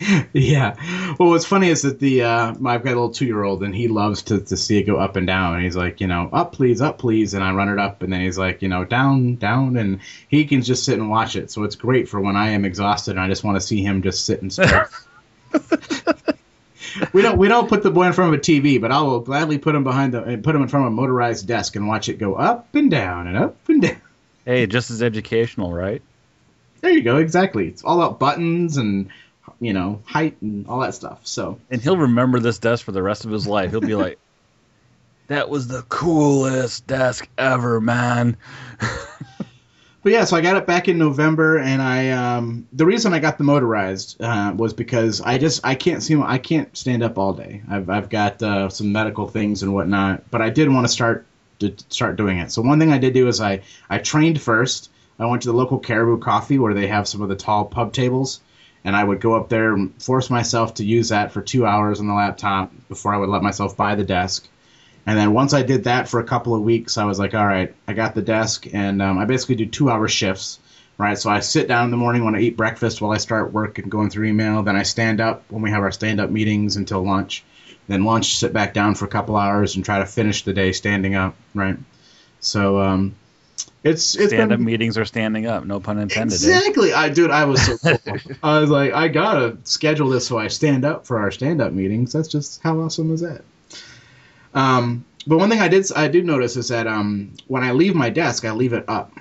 [0.32, 0.76] yeah.
[1.18, 3.74] Well, what's funny is that the uh, I've got a little two year old and
[3.74, 5.54] he loves to, to see it go up and down.
[5.54, 8.12] And he's like, you know, up please, up please, and I run it up, and
[8.12, 11.50] then he's like, you know, down, down, and he can just sit and watch it.
[11.50, 14.02] So it's great for when I am exhausted and I just want to see him
[14.02, 14.88] just sit and stare.
[17.12, 19.20] we don't we don't put the boy in front of a TV, but I will
[19.20, 22.08] gladly put him behind the put him in front of a motorized desk and watch
[22.08, 24.00] it go up and down and up and down.
[24.44, 26.02] Hey, just as educational, right?
[26.80, 27.16] There you go.
[27.16, 27.66] Exactly.
[27.66, 29.10] It's all about buttons and
[29.60, 31.20] you know, height and all that stuff.
[31.24, 33.70] So and he'll remember this desk for the rest of his life.
[33.70, 34.18] He'll be like,
[35.26, 38.36] "That was the coolest desk ever, man."
[40.02, 43.18] but yeah, so I got it back in November, and I um, the reason I
[43.18, 47.18] got the motorized uh, was because I just I can't see I can't stand up
[47.18, 47.62] all day.
[47.68, 51.26] I've I've got uh, some medical things and whatnot, but I did want to start
[51.58, 52.52] to start doing it.
[52.52, 54.90] So one thing I did do is I I trained first.
[55.20, 57.92] I went to the local Caribou Coffee where they have some of the tall pub
[57.92, 58.40] tables
[58.88, 62.00] and I would go up there and force myself to use that for two hours
[62.00, 64.48] on the laptop before I would let myself buy the desk.
[65.04, 67.46] And then once I did that for a couple of weeks, I was like, all
[67.46, 70.58] right, I got the desk, and um, I basically do two-hour shifts,
[70.96, 71.18] right?
[71.18, 73.78] So I sit down in the morning when I eat breakfast while I start work
[73.78, 74.62] and going through email.
[74.62, 77.44] Then I stand up when we have our stand-up meetings until lunch.
[77.88, 80.72] Then lunch, sit back down for a couple hours and try to finish the day
[80.72, 81.76] standing up, right?
[82.40, 83.16] So um,
[83.88, 85.64] it's it's Stand up meetings are standing up.
[85.64, 86.32] No pun intended.
[86.32, 86.56] eh?
[86.56, 86.92] exactly.
[86.92, 88.16] I dude, I was so cool.
[88.42, 91.72] I was like, I gotta schedule this so I stand up for our stand up
[91.72, 92.12] meetings.
[92.12, 93.42] That's just how awesome is that?
[94.54, 97.94] Um, but one thing I did I did notice is that um, when I leave
[97.94, 99.12] my desk, I leave it up,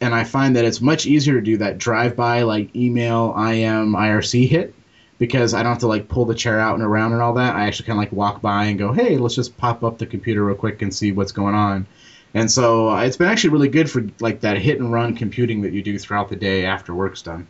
[0.00, 3.92] and I find that it's much easier to do that drive by like email, IM,
[3.92, 4.74] IRC hit
[5.18, 7.54] because I don't have to like pull the chair out and around and all that.
[7.54, 10.06] I actually kind of like walk by and go, hey, let's just pop up the
[10.06, 11.86] computer real quick and see what's going on.
[12.32, 15.62] And so uh, it's been actually really good for like that hit and run computing
[15.62, 17.46] that you do throughout the day after work's done.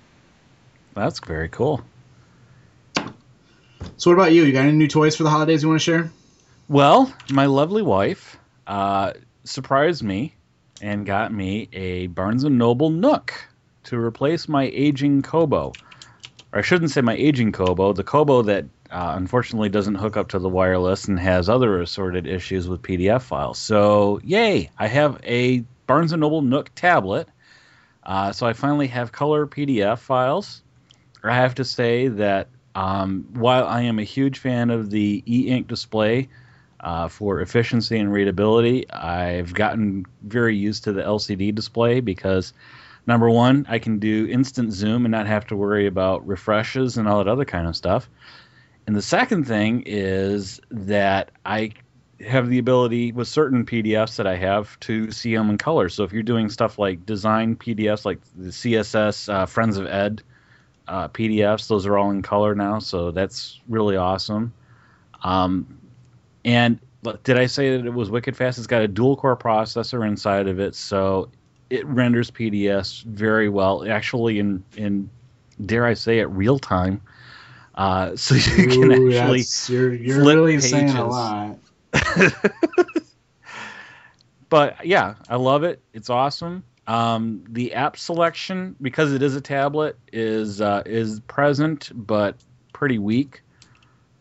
[0.95, 1.83] That's very cool.
[3.97, 4.45] So what about you?
[4.45, 6.13] You got any new toys for the holidays you want to share?
[6.69, 9.13] Well, my lovely wife uh,
[9.45, 10.35] surprised me
[10.81, 13.35] and got me a Barnes and Noble Nook
[13.85, 15.73] to replace my aging Kobo.
[16.53, 20.29] Or I shouldn't say my aging Kobo, the Kobo that uh, unfortunately doesn't hook up
[20.29, 23.59] to the wireless and has other assorted issues with PDF files.
[23.59, 24.71] So, yay!
[24.79, 27.29] I have a Barnes and Noble Nook tablet.
[28.03, 30.63] Uh, so I finally have color PDF files.
[31.23, 35.69] I have to say that um, while I am a huge fan of the e-ink
[35.69, 36.29] display,
[36.83, 38.91] uh, for efficiency and readability.
[38.91, 42.53] I've gotten very used to the LCD display because
[43.07, 47.09] number one, I can do instant zoom and not have to worry about refreshes and
[47.09, 48.09] all that other kind of stuff.
[48.91, 51.71] And the second thing is that I
[52.27, 55.89] have the ability with certain PDFs that I have to see them in color.
[55.89, 60.25] So if you're doing stuff like design PDFs, like the CSS uh, Friends of Ed
[60.89, 62.81] uh, PDFs, those are all in color now.
[62.81, 64.53] So that's really awesome.
[65.23, 65.79] Um,
[66.45, 66.81] and
[67.23, 68.59] did I say that it was wicked fast?
[68.59, 71.29] It's got a dual core processor inside of it, so
[71.71, 73.89] it renders PDFs very well.
[73.89, 75.09] Actually, in in
[75.65, 77.01] dare I say it, real time.
[77.81, 81.09] Uh, so you can actually you're, you're flip really saying a pages.
[81.09, 81.59] lot.
[84.51, 85.81] but yeah, I love it.
[85.95, 86.63] It's awesome.
[86.87, 92.37] Um, the app selection, because it is a tablet, is uh, is present but
[92.75, 93.43] pretty weak.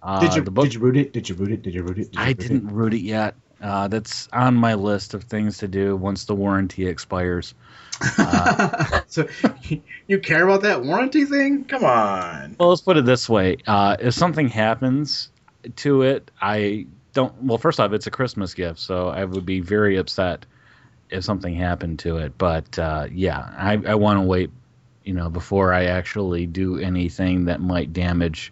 [0.02, 1.12] Uh, Did you the book did you root it?
[1.12, 1.62] Did you root it?
[1.62, 2.12] Did you root it?
[2.12, 3.36] Did you I root didn't root it yet.
[3.62, 7.54] Uh, that's on my list of things to do once the warranty expires.
[8.02, 9.04] It?
[9.12, 9.28] so
[9.64, 11.66] you- you care about that warranty thing?
[11.66, 12.56] Come on.
[12.60, 15.30] Well, let's put it this way: uh, if something happens
[15.78, 17.34] to it, I don't.
[17.44, 20.46] Well, first off, it's a Christmas gift, so I would be very upset
[21.12, 22.38] if something happened to it.
[22.38, 24.50] But uh, yeah, I, I want to wait,
[25.04, 28.52] you know, before I actually do anything that might damage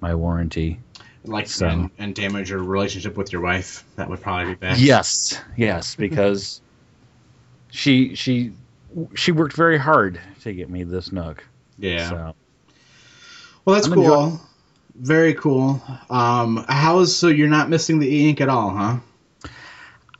[0.00, 0.80] my warranty.
[1.26, 3.84] Like So- and, and damage your relationship with your wife.
[3.96, 4.80] That would probably be best.
[4.80, 6.60] Yes, yes, because
[7.70, 8.52] she she
[9.14, 11.44] she worked very hard to get me this Nook.
[11.78, 12.08] Yeah.
[12.08, 12.34] So
[13.64, 14.04] Well, that's I'm cool.
[14.04, 14.40] enjoying-
[14.96, 15.82] Very cool.
[16.08, 18.98] Um, how is so you're not missing the e ink at all, huh?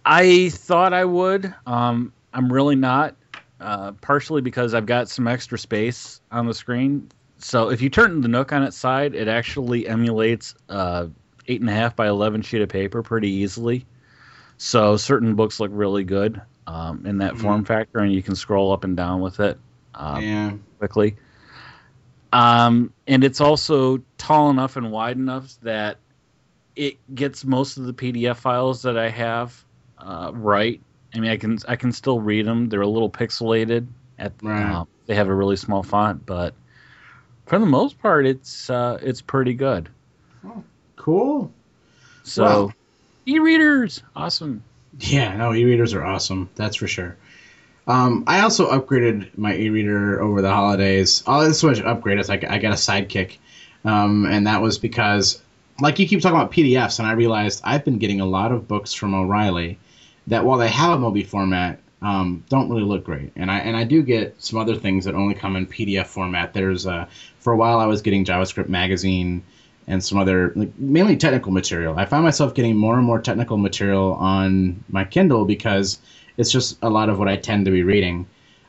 [0.05, 1.55] I thought I would.
[1.67, 3.15] Um, I'm really not.
[3.61, 7.09] Uh, partially because I've got some extra space on the screen.
[7.39, 11.07] So if you turn the Nook on its side, it actually emulates uh,
[11.47, 13.87] eight and a half by eleven sheet of paper pretty easily.
[14.59, 17.41] So certain books look really good um, in that Mhm.
[17.41, 19.59] form factor, and you can scroll up and down with it.
[19.95, 20.53] Uh, yeah.
[20.79, 21.17] quickly.
[22.33, 25.99] Um, and it's also tall enough and wide enough that
[26.75, 29.65] it gets most of the PDF files that I have
[29.99, 30.81] uh, right.
[31.15, 32.69] I mean, I can I can still read them.
[32.69, 33.87] They're a little pixelated.
[34.19, 34.73] At Right.
[34.73, 36.55] uh, they have a really small font, but
[37.47, 39.89] for the most part, it's uh, it's pretty good.
[40.97, 41.53] Cool.
[42.25, 42.73] So, Wow.
[43.27, 44.63] e-readers, awesome.
[45.01, 46.51] Yeah, no, e-readers are awesome.
[46.55, 47.17] That's for sure.
[47.87, 51.23] Um, I also upgraded my e-reader over the holidays.
[51.27, 52.19] Oh, this was upgrade.
[52.19, 53.37] It's like I got a sidekick,
[53.85, 55.43] um, and that was because,
[55.81, 58.67] like you keep talking about PDFs, and I realized I've been getting a lot of
[58.67, 59.79] books from O'Reilly
[60.29, 63.33] that while they have a Mobi format, um, don't really look great.
[63.37, 66.55] And I and I do get some other things that only come in PDF format.
[66.55, 67.07] There's uh,
[67.41, 69.43] for a while I was getting JavaScript magazine
[69.87, 71.99] and some other like mainly technical material.
[71.99, 75.99] I find myself getting more and more technical material on my Kindle because
[76.37, 78.27] it's just a lot of what I tend to be reading.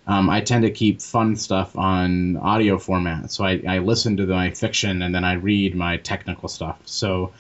[0.08, 4.28] Um, I tend to keep fun stuff on audio format, so I, I listen to
[4.28, 6.80] my fiction and then I read my technical stuff.
[6.86, 7.34] So,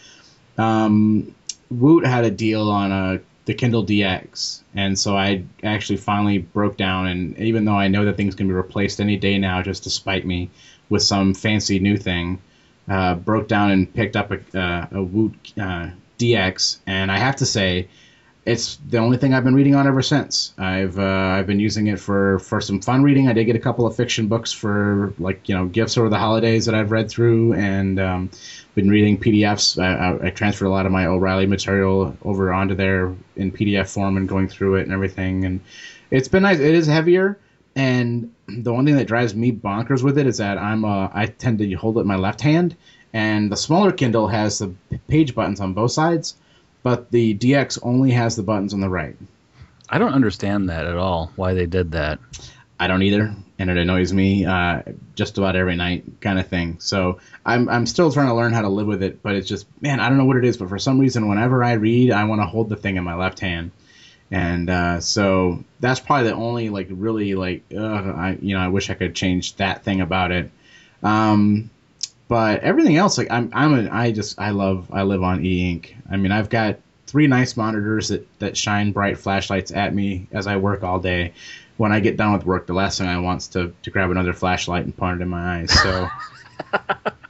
[0.58, 1.36] um,
[1.70, 6.78] Woot had a deal on a the Kindle DX, and so I actually finally broke
[6.78, 7.06] down.
[7.08, 9.92] And even though I know that things can be replaced any day now, just to
[9.92, 10.50] spite me
[10.90, 12.40] with some fancy new thing,
[12.88, 17.38] uh, broke down and picked up a, uh, a Woot uh, DX, and I have
[17.38, 17.88] to say,
[18.46, 20.54] it's the only thing I've been reading on ever since.
[20.58, 23.28] I've uh, I've been using it for for some fun reading.
[23.28, 26.20] I did get a couple of fiction books for like you know gifts over the
[26.20, 28.30] holidays that I've read through, and um,
[28.76, 29.82] been reading PDFs.
[29.82, 34.16] I, I, transferred a lot of my O'Reilly material over onto there in PDF form
[34.16, 35.60] and going through it and everything, and
[36.12, 36.60] it's been nice.
[36.60, 37.40] It is heavier,
[37.76, 41.26] and the one thing that drives me bonkers with it is that I'm uh, I
[41.28, 42.76] tend to hold it in my left hand,
[43.14, 44.74] and the smaller Kindle has the
[45.08, 46.36] page buttons on both sides
[46.86, 49.16] but the DX only has the buttons on the right.
[49.90, 51.32] I don't understand that at all.
[51.36, 52.20] Why they did that?
[52.80, 54.84] I don't either, and it annoys me uh,
[55.16, 56.80] just about every night, kind of thing.
[56.80, 59.66] So I'm I'm still trying to learn how to live with it, but it's just
[59.82, 62.26] man, I don't know what it is, but for some reason, whenever I read, I
[62.26, 63.72] want to hold the thing in my left hand,
[64.36, 68.68] and uh, so that's probably the only like really like ugh, I you know I
[68.68, 70.52] wish I could change that thing about it.
[71.02, 71.70] Um,
[72.28, 75.96] but everything else, like I'm, I'm a, I just, I love, I live on e-ink.
[76.10, 80.48] I mean, I've got three nice monitors that that shine bright flashlights at me as
[80.48, 81.34] I work all day.
[81.78, 84.12] When I get done with work, the last thing I want is to to grab
[84.12, 85.72] another flashlight and point it in my eyes.
[85.72, 86.10] So.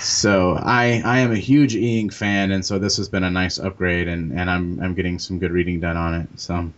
[0.00, 3.58] so I I am a huge e-ink fan, and so this has been a nice
[3.58, 6.28] upgrade, and, and I'm I'm getting some good reading done on it.
[6.36, 6.70] So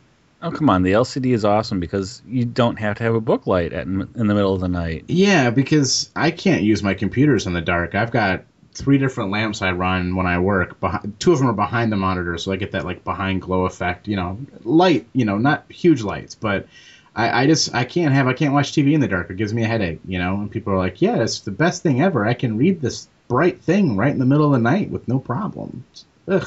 [0.42, 3.46] Oh come on, the LCD is awesome because you don't have to have a book
[3.46, 5.04] light at, in the middle of the night.
[5.06, 7.94] Yeah, because I can't use my computers in the dark.
[7.94, 8.42] I've got
[8.74, 10.80] three different lamps I run when I work.
[10.80, 13.66] Behind, two of them are behind the monitor, so I get that like behind glow
[13.66, 14.08] effect.
[14.08, 15.06] You know, light.
[15.12, 16.66] You know, not huge lights, but
[17.14, 19.30] I, I just I can't have I can't watch TV in the dark.
[19.30, 20.00] It gives me a headache.
[20.04, 22.26] You know, and people are like, yeah, it's the best thing ever.
[22.26, 25.18] I can read this bright thing right in the middle of the night with no
[25.18, 26.04] problems.
[26.28, 26.46] Ugh.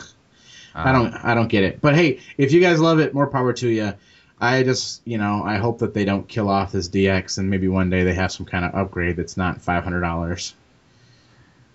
[0.75, 1.81] I don't I don't get it.
[1.81, 3.93] But hey, if you guys love it, more power to you.
[4.39, 7.67] I just you know I hope that they don't kill off this DX and maybe
[7.67, 10.53] one day they have some kind of upgrade that's not five hundred dollars.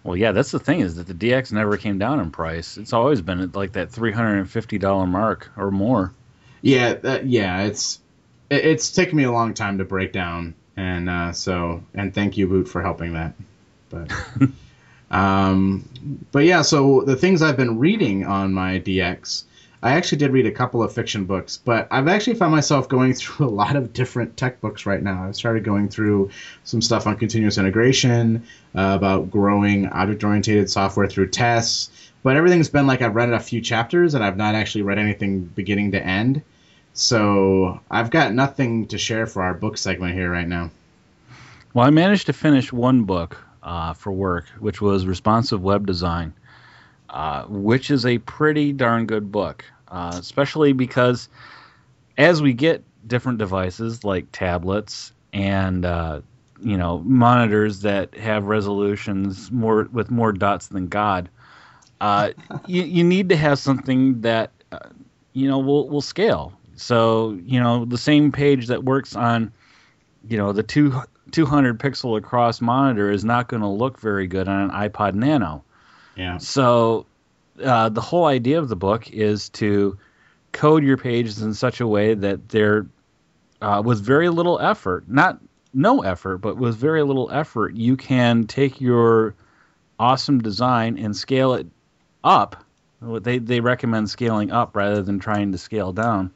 [0.04, 2.76] Well, yeah, that's the thing is that the DX never came down in price.
[2.76, 6.14] It's always been at like that three hundred and fifty dollar mark or more.
[6.62, 7.98] Yeah, that, yeah, it's
[8.48, 12.36] it, it's taken me a long time to break down, and uh, so and thank
[12.36, 13.34] you, Woot, for helping that.
[13.88, 14.12] But
[15.10, 15.88] Um,
[16.30, 19.44] but yeah, so the things I've been reading on my DX,
[19.82, 23.14] I actually did read a couple of fiction books, but I've actually found myself going
[23.14, 25.24] through a lot of different tech books right now.
[25.24, 26.30] I've started going through
[26.64, 31.90] some stuff on continuous integration, uh, about growing object oriented software through tests,
[32.22, 35.44] but everything's been like I've read a few chapters and I've not actually read anything
[35.44, 36.42] beginning to end.
[36.92, 40.70] So I've got nothing to share for our book segment here right now.
[41.72, 46.32] Well, I managed to finish one book uh, for work, which was Responsive Web Design,
[47.10, 51.28] uh, which is a pretty darn good book, uh, especially because
[52.16, 56.20] as we get different devices like tablets and uh,
[56.60, 61.28] you know monitors that have resolutions more with more dots than God,
[62.00, 62.30] uh,
[62.66, 64.78] you, you need to have something that uh,
[65.32, 66.52] you know will will scale.
[66.76, 69.52] So you know the same page that works on
[70.28, 71.02] you know the two
[71.32, 75.64] 200 pixel across monitor is not going to look very good on an iPod Nano.
[76.16, 76.38] Yeah.
[76.38, 77.06] So
[77.62, 79.98] uh, the whole idea of the book is to
[80.52, 82.86] code your pages in such a way that they're
[83.62, 85.38] uh, with very little effort, not
[85.72, 89.34] no effort, but with very little effort, you can take your
[89.98, 91.66] awesome design and scale it
[92.24, 92.64] up.
[93.02, 96.32] They they recommend scaling up rather than trying to scale down.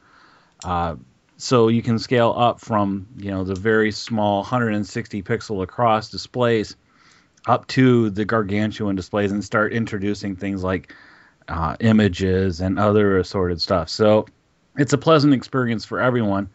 [0.63, 0.97] Uh,
[1.37, 6.77] so you can scale up from you know the very small 160 pixel across displays
[7.47, 10.95] up to the gargantuan displays and start introducing things like
[11.49, 13.89] uh, images and other assorted stuff.
[13.89, 14.27] So
[14.77, 16.49] it's a pleasant experience for everyone,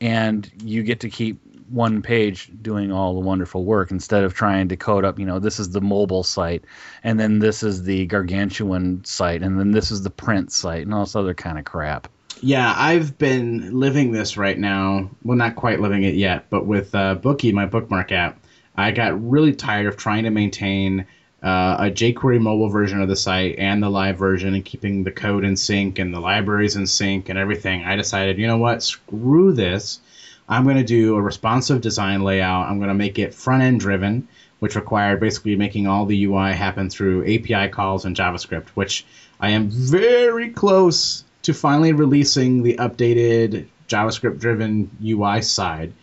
[0.00, 4.68] and you get to keep one page doing all the wonderful work instead of trying
[4.68, 5.18] to code up.
[5.18, 6.64] You know, this is the mobile site,
[7.02, 10.94] and then this is the gargantuan site, and then this is the print site, and
[10.94, 12.08] all this other kind of crap.
[12.40, 15.10] Yeah, I've been living this right now.
[15.24, 18.38] Well, not quite living it yet, but with uh, Bookie, my bookmark app,
[18.76, 21.06] I got really tired of trying to maintain
[21.42, 25.10] uh, a jQuery mobile version of the site and the live version and keeping the
[25.10, 27.84] code in sync and the libraries in sync and everything.
[27.84, 30.00] I decided, you know what, screw this.
[30.48, 32.68] I'm going to do a responsive design layout.
[32.68, 34.28] I'm going to make it front end driven,
[34.60, 39.04] which required basically making all the UI happen through API calls and JavaScript, which
[39.40, 45.94] I am very close to finally releasing the updated JavaScript driven UI side.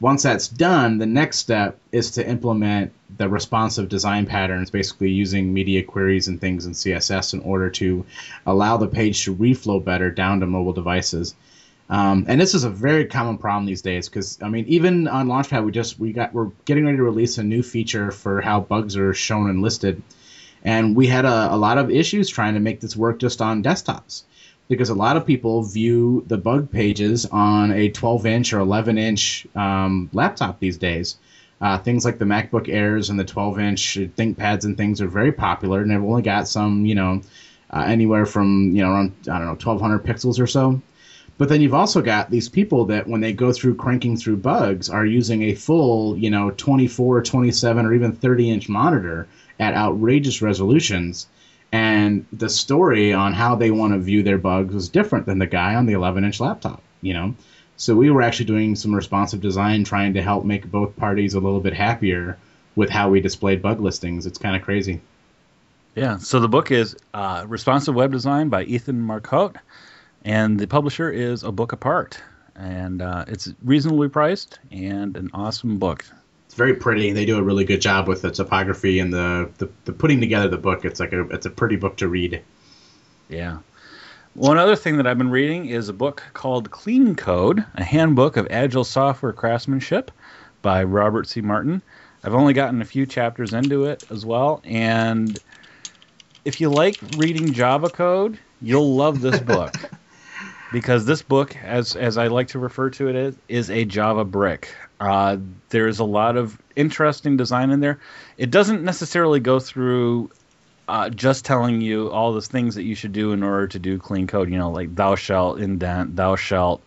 [0.00, 5.52] Once that's done, the next step is to implement the responsive design patterns, basically using
[5.52, 8.06] media queries and things in CSS in order to
[8.46, 11.34] allow the page to reflow better down to mobile devices.
[11.90, 15.28] Um, and this is a very common problem these days because I mean even on
[15.28, 18.60] Launchpad we just we got we're getting ready to release a new feature for how
[18.60, 20.02] bugs are shown and listed,
[20.64, 23.62] and we had a, a lot of issues trying to make this work just on
[23.62, 24.22] desktops
[24.68, 28.98] because a lot of people view the bug pages on a 12 inch or 11
[28.98, 31.16] inch um, laptop these days.
[31.60, 35.32] Uh, things like the MacBook Airs and the 12 inch ThinkPads and things are very
[35.32, 37.22] popular, and they've only got some, you know,
[37.70, 40.80] uh, anywhere from you know around I don't know 1200 pixels or so.
[41.36, 44.88] But then you've also got these people that when they go through cranking through bugs
[44.88, 49.26] are using a full, you know, 24, 27 or even 30 inch monitor
[49.58, 51.26] at outrageous resolutions.
[51.74, 55.46] And the story on how they want to view their bugs was different than the
[55.48, 57.34] guy on the 11 inch laptop, you know.
[57.76, 61.40] So we were actually doing some responsive design trying to help make both parties a
[61.40, 62.38] little bit happier
[62.76, 64.24] with how we displayed bug listings.
[64.24, 65.00] It's kind of crazy.
[65.96, 66.18] Yeah.
[66.18, 69.56] So the book is uh, Responsive Web Design by Ethan Marcotte,
[70.22, 72.22] and the publisher is A Book Apart,
[72.54, 76.04] and uh, it's reasonably priced and an awesome book.
[76.54, 77.10] It's very pretty.
[77.10, 80.46] They do a really good job with the topography and the, the, the putting together
[80.46, 80.84] the book.
[80.84, 82.42] It's like a it's a pretty book to read.
[83.28, 83.58] Yeah.
[84.34, 88.36] One other thing that I've been reading is a book called Clean Code, a handbook
[88.36, 90.12] of agile software craftsmanship
[90.62, 91.40] by Robert C.
[91.40, 91.82] Martin.
[92.22, 95.36] I've only gotten a few chapters into it as well, and
[96.44, 99.74] if you like reading Java code, you'll love this book.
[100.72, 104.24] because this book, as as I like to refer to it, is, is a Java
[104.24, 104.72] brick.
[105.08, 105.38] Uh,
[105.68, 108.00] there's a lot of interesting design in there.
[108.38, 110.30] It doesn't necessarily go through
[110.88, 113.98] uh, just telling you all the things that you should do in order to do
[113.98, 114.50] clean code.
[114.50, 116.82] You know, like thou shalt indent, thou shalt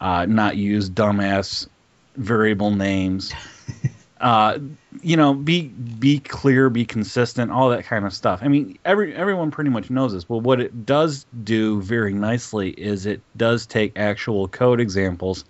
[0.00, 1.68] uh, not use dumbass
[2.16, 3.32] variable names.
[4.20, 4.58] uh,
[5.02, 8.40] you know, be be clear, be consistent, all that kind of stuff.
[8.42, 10.24] I mean, every everyone pretty much knows this.
[10.24, 15.44] But what it does do very nicely is it does take actual code examples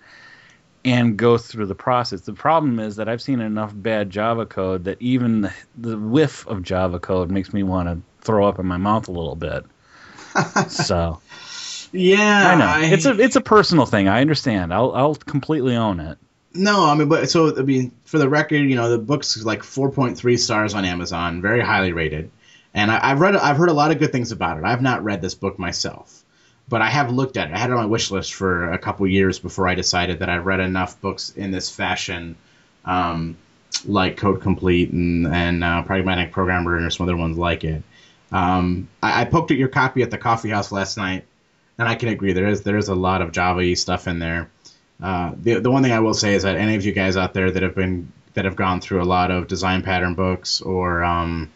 [0.85, 2.22] and go through the process.
[2.22, 6.47] The problem is that I've seen enough bad Java code that even the, the whiff
[6.47, 9.64] of Java code makes me want to throw up in my mouth a little bit.
[10.68, 11.20] so,
[11.93, 12.93] yeah, I know I...
[12.93, 14.09] it's a it's a personal thing.
[14.09, 14.72] I understand.
[14.72, 16.18] I'll I'll completely own it.
[16.55, 19.61] No, I mean, but so I mean, for the record, you know, the book's like
[19.61, 22.31] 4.3 stars on Amazon, very highly rated,
[22.74, 24.64] and I, have read, I've heard a lot of good things about it.
[24.64, 26.24] I've not read this book myself,
[26.68, 27.54] but I have looked at it.
[27.54, 30.28] I had it on my wish list for a couple years before I decided that
[30.28, 32.36] I read enough books in this fashion,
[32.84, 33.36] um,
[33.86, 37.82] like Code Complete and and uh, Pragmatic Programmer and some other ones like it.
[38.30, 41.24] Um, I, I poked at your copy at the coffee house last night,
[41.78, 44.50] and I can agree there is there is a lot of Java stuff in there.
[45.02, 47.32] Uh, the the one thing I will say is that any of you guys out
[47.32, 51.02] there that have been that have gone through a lot of design pattern books or
[51.02, 51.50] um,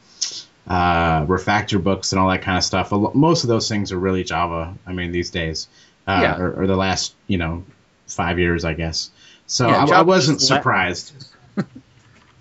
[0.66, 4.24] uh, refactor books and all that kind of stuff, most of those things are really
[4.24, 4.74] Java.
[4.86, 5.68] I mean, these days,
[6.06, 6.38] uh, yeah.
[6.38, 7.64] or, or, the last you know
[8.06, 9.10] five years, I guess.
[9.46, 11.26] So yeah, I, I, wasn't surprised.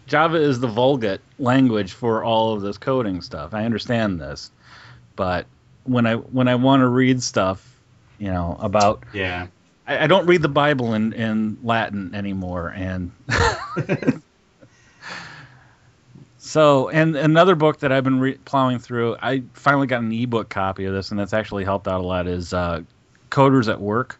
[0.08, 3.54] Java is the Vulgate language for all of this coding stuff.
[3.54, 4.52] I understand this,
[5.16, 5.48] but
[5.84, 7.80] when I when I want to read stuff,
[8.20, 9.48] you know, about yeah
[9.92, 13.12] I, I don't read the Bible in, in Latin anymore, and
[16.52, 19.16] so and another book that I've been re- plowing through.
[19.22, 22.28] I finally got an ebook copy of this, and that's actually helped out a lot.
[22.28, 22.82] Is uh,
[23.30, 24.20] Coders at Work.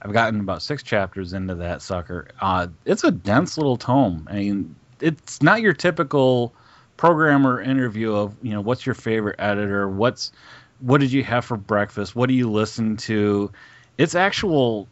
[0.00, 2.28] I've gotten about six chapters into that sucker.
[2.40, 4.28] Uh, it's a dense little tome.
[4.30, 6.54] I mean, it's not your typical
[6.96, 10.30] programmer interview of you know what's your favorite editor, what's
[10.78, 13.50] what did you have for breakfast, what do you listen to.
[13.98, 14.86] It's actual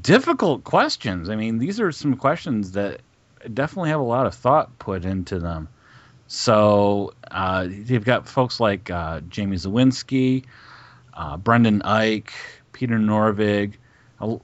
[0.00, 1.30] difficult questions.
[1.30, 3.00] I mean, these are some questions that
[3.52, 5.68] definitely have a lot of thought put into them.
[6.26, 10.44] So uh, you've got folks like uh, Jamie Zawinski,
[11.12, 12.30] uh, Brendan Eich,
[12.72, 13.74] Peter Norvig.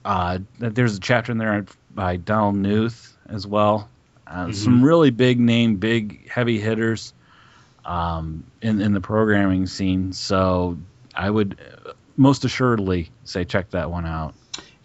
[0.05, 3.89] Uh, there's a chapter in there by Donald Knuth as well.
[4.27, 4.53] Uh, mm-hmm.
[4.53, 7.15] Some really big name, big heavy hitters
[7.85, 10.13] um, in in the programming scene.
[10.13, 10.79] So
[11.15, 11.59] I would
[12.17, 14.35] most assuredly say check that one out.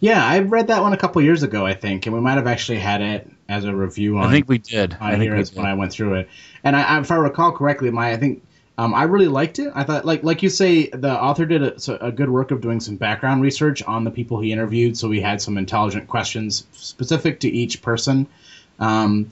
[0.00, 2.46] Yeah, I read that one a couple years ago, I think, and we might have
[2.46, 4.24] actually had it as a review on.
[4.24, 4.96] I think we did.
[5.00, 5.54] I here did.
[5.54, 6.28] when I went through it,
[6.62, 8.42] and I, if I recall correctly, my I think
[8.76, 9.72] um, I really liked it.
[9.74, 12.80] I thought, like like you say, the author did a, a, good work of doing
[12.80, 17.40] some background research on the people he interviewed, so we had some intelligent questions specific
[17.40, 18.26] to each person.
[18.80, 19.30] Um,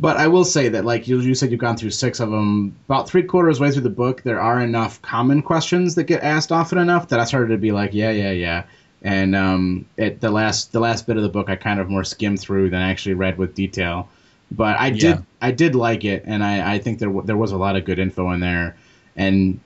[0.00, 2.74] but I will say that, like you, you said, you've gone through six of them.
[2.88, 6.50] About three quarters way through the book, there are enough common questions that get asked
[6.50, 8.64] often enough that I started to be like, yeah, yeah, yeah
[9.04, 12.04] and um, it, the last the last bit of the book I kind of more
[12.04, 14.08] skimmed through than I actually read with detail.
[14.50, 17.56] But I did I did like it, and I, I think there there was a
[17.56, 18.76] lot of good info in there,
[19.14, 19.60] and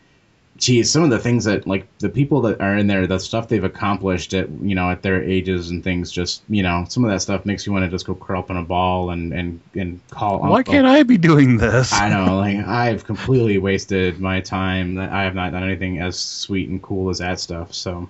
[0.58, 3.48] geez, some of the things that like the people that are in there, the stuff
[3.48, 7.10] they've accomplished at you know at their ages and things, just you know, some of
[7.10, 9.60] that stuff makes you want to just go curl up in a ball and and
[9.74, 10.40] and call.
[10.40, 10.74] Why uncle.
[10.74, 11.92] can't I be doing this?
[11.92, 14.98] I know, like I've completely wasted my time.
[14.98, 17.72] I have not done anything as sweet and cool as that stuff.
[17.72, 18.08] So,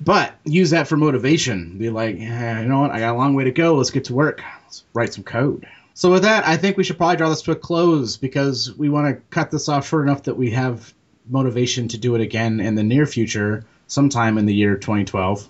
[0.00, 1.78] but use that for motivation.
[1.78, 2.90] Be like, yeah, you know what?
[2.90, 3.76] I got a long way to go.
[3.76, 4.42] Let's get to work.
[4.64, 5.66] Let's write some code.
[5.94, 8.90] So with that, I think we should probably draw this to a close because we
[8.90, 10.92] want to cut this off short enough that we have
[11.28, 15.48] motivation to do it again in the near future, sometime in the year 2012.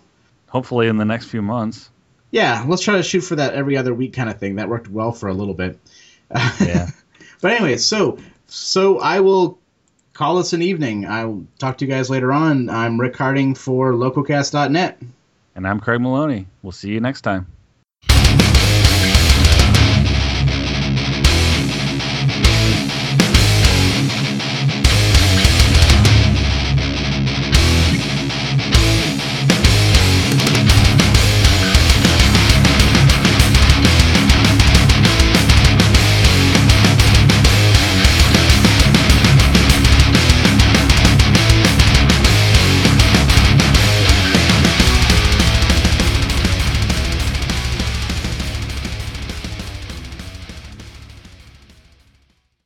[0.48, 1.90] Hopefully, in the next few months.
[2.30, 4.56] Yeah, let's try to shoot for that every other week kind of thing.
[4.56, 5.78] That worked well for a little bit.
[6.60, 6.90] Yeah.
[7.40, 9.58] but anyway, so so I will
[10.16, 11.06] call us an evening.
[11.06, 12.70] I'll talk to you guys later on.
[12.70, 14.98] I'm Rick Harding for lococast.net.
[15.54, 16.46] And I'm Craig Maloney.
[16.62, 17.46] We'll see you next time.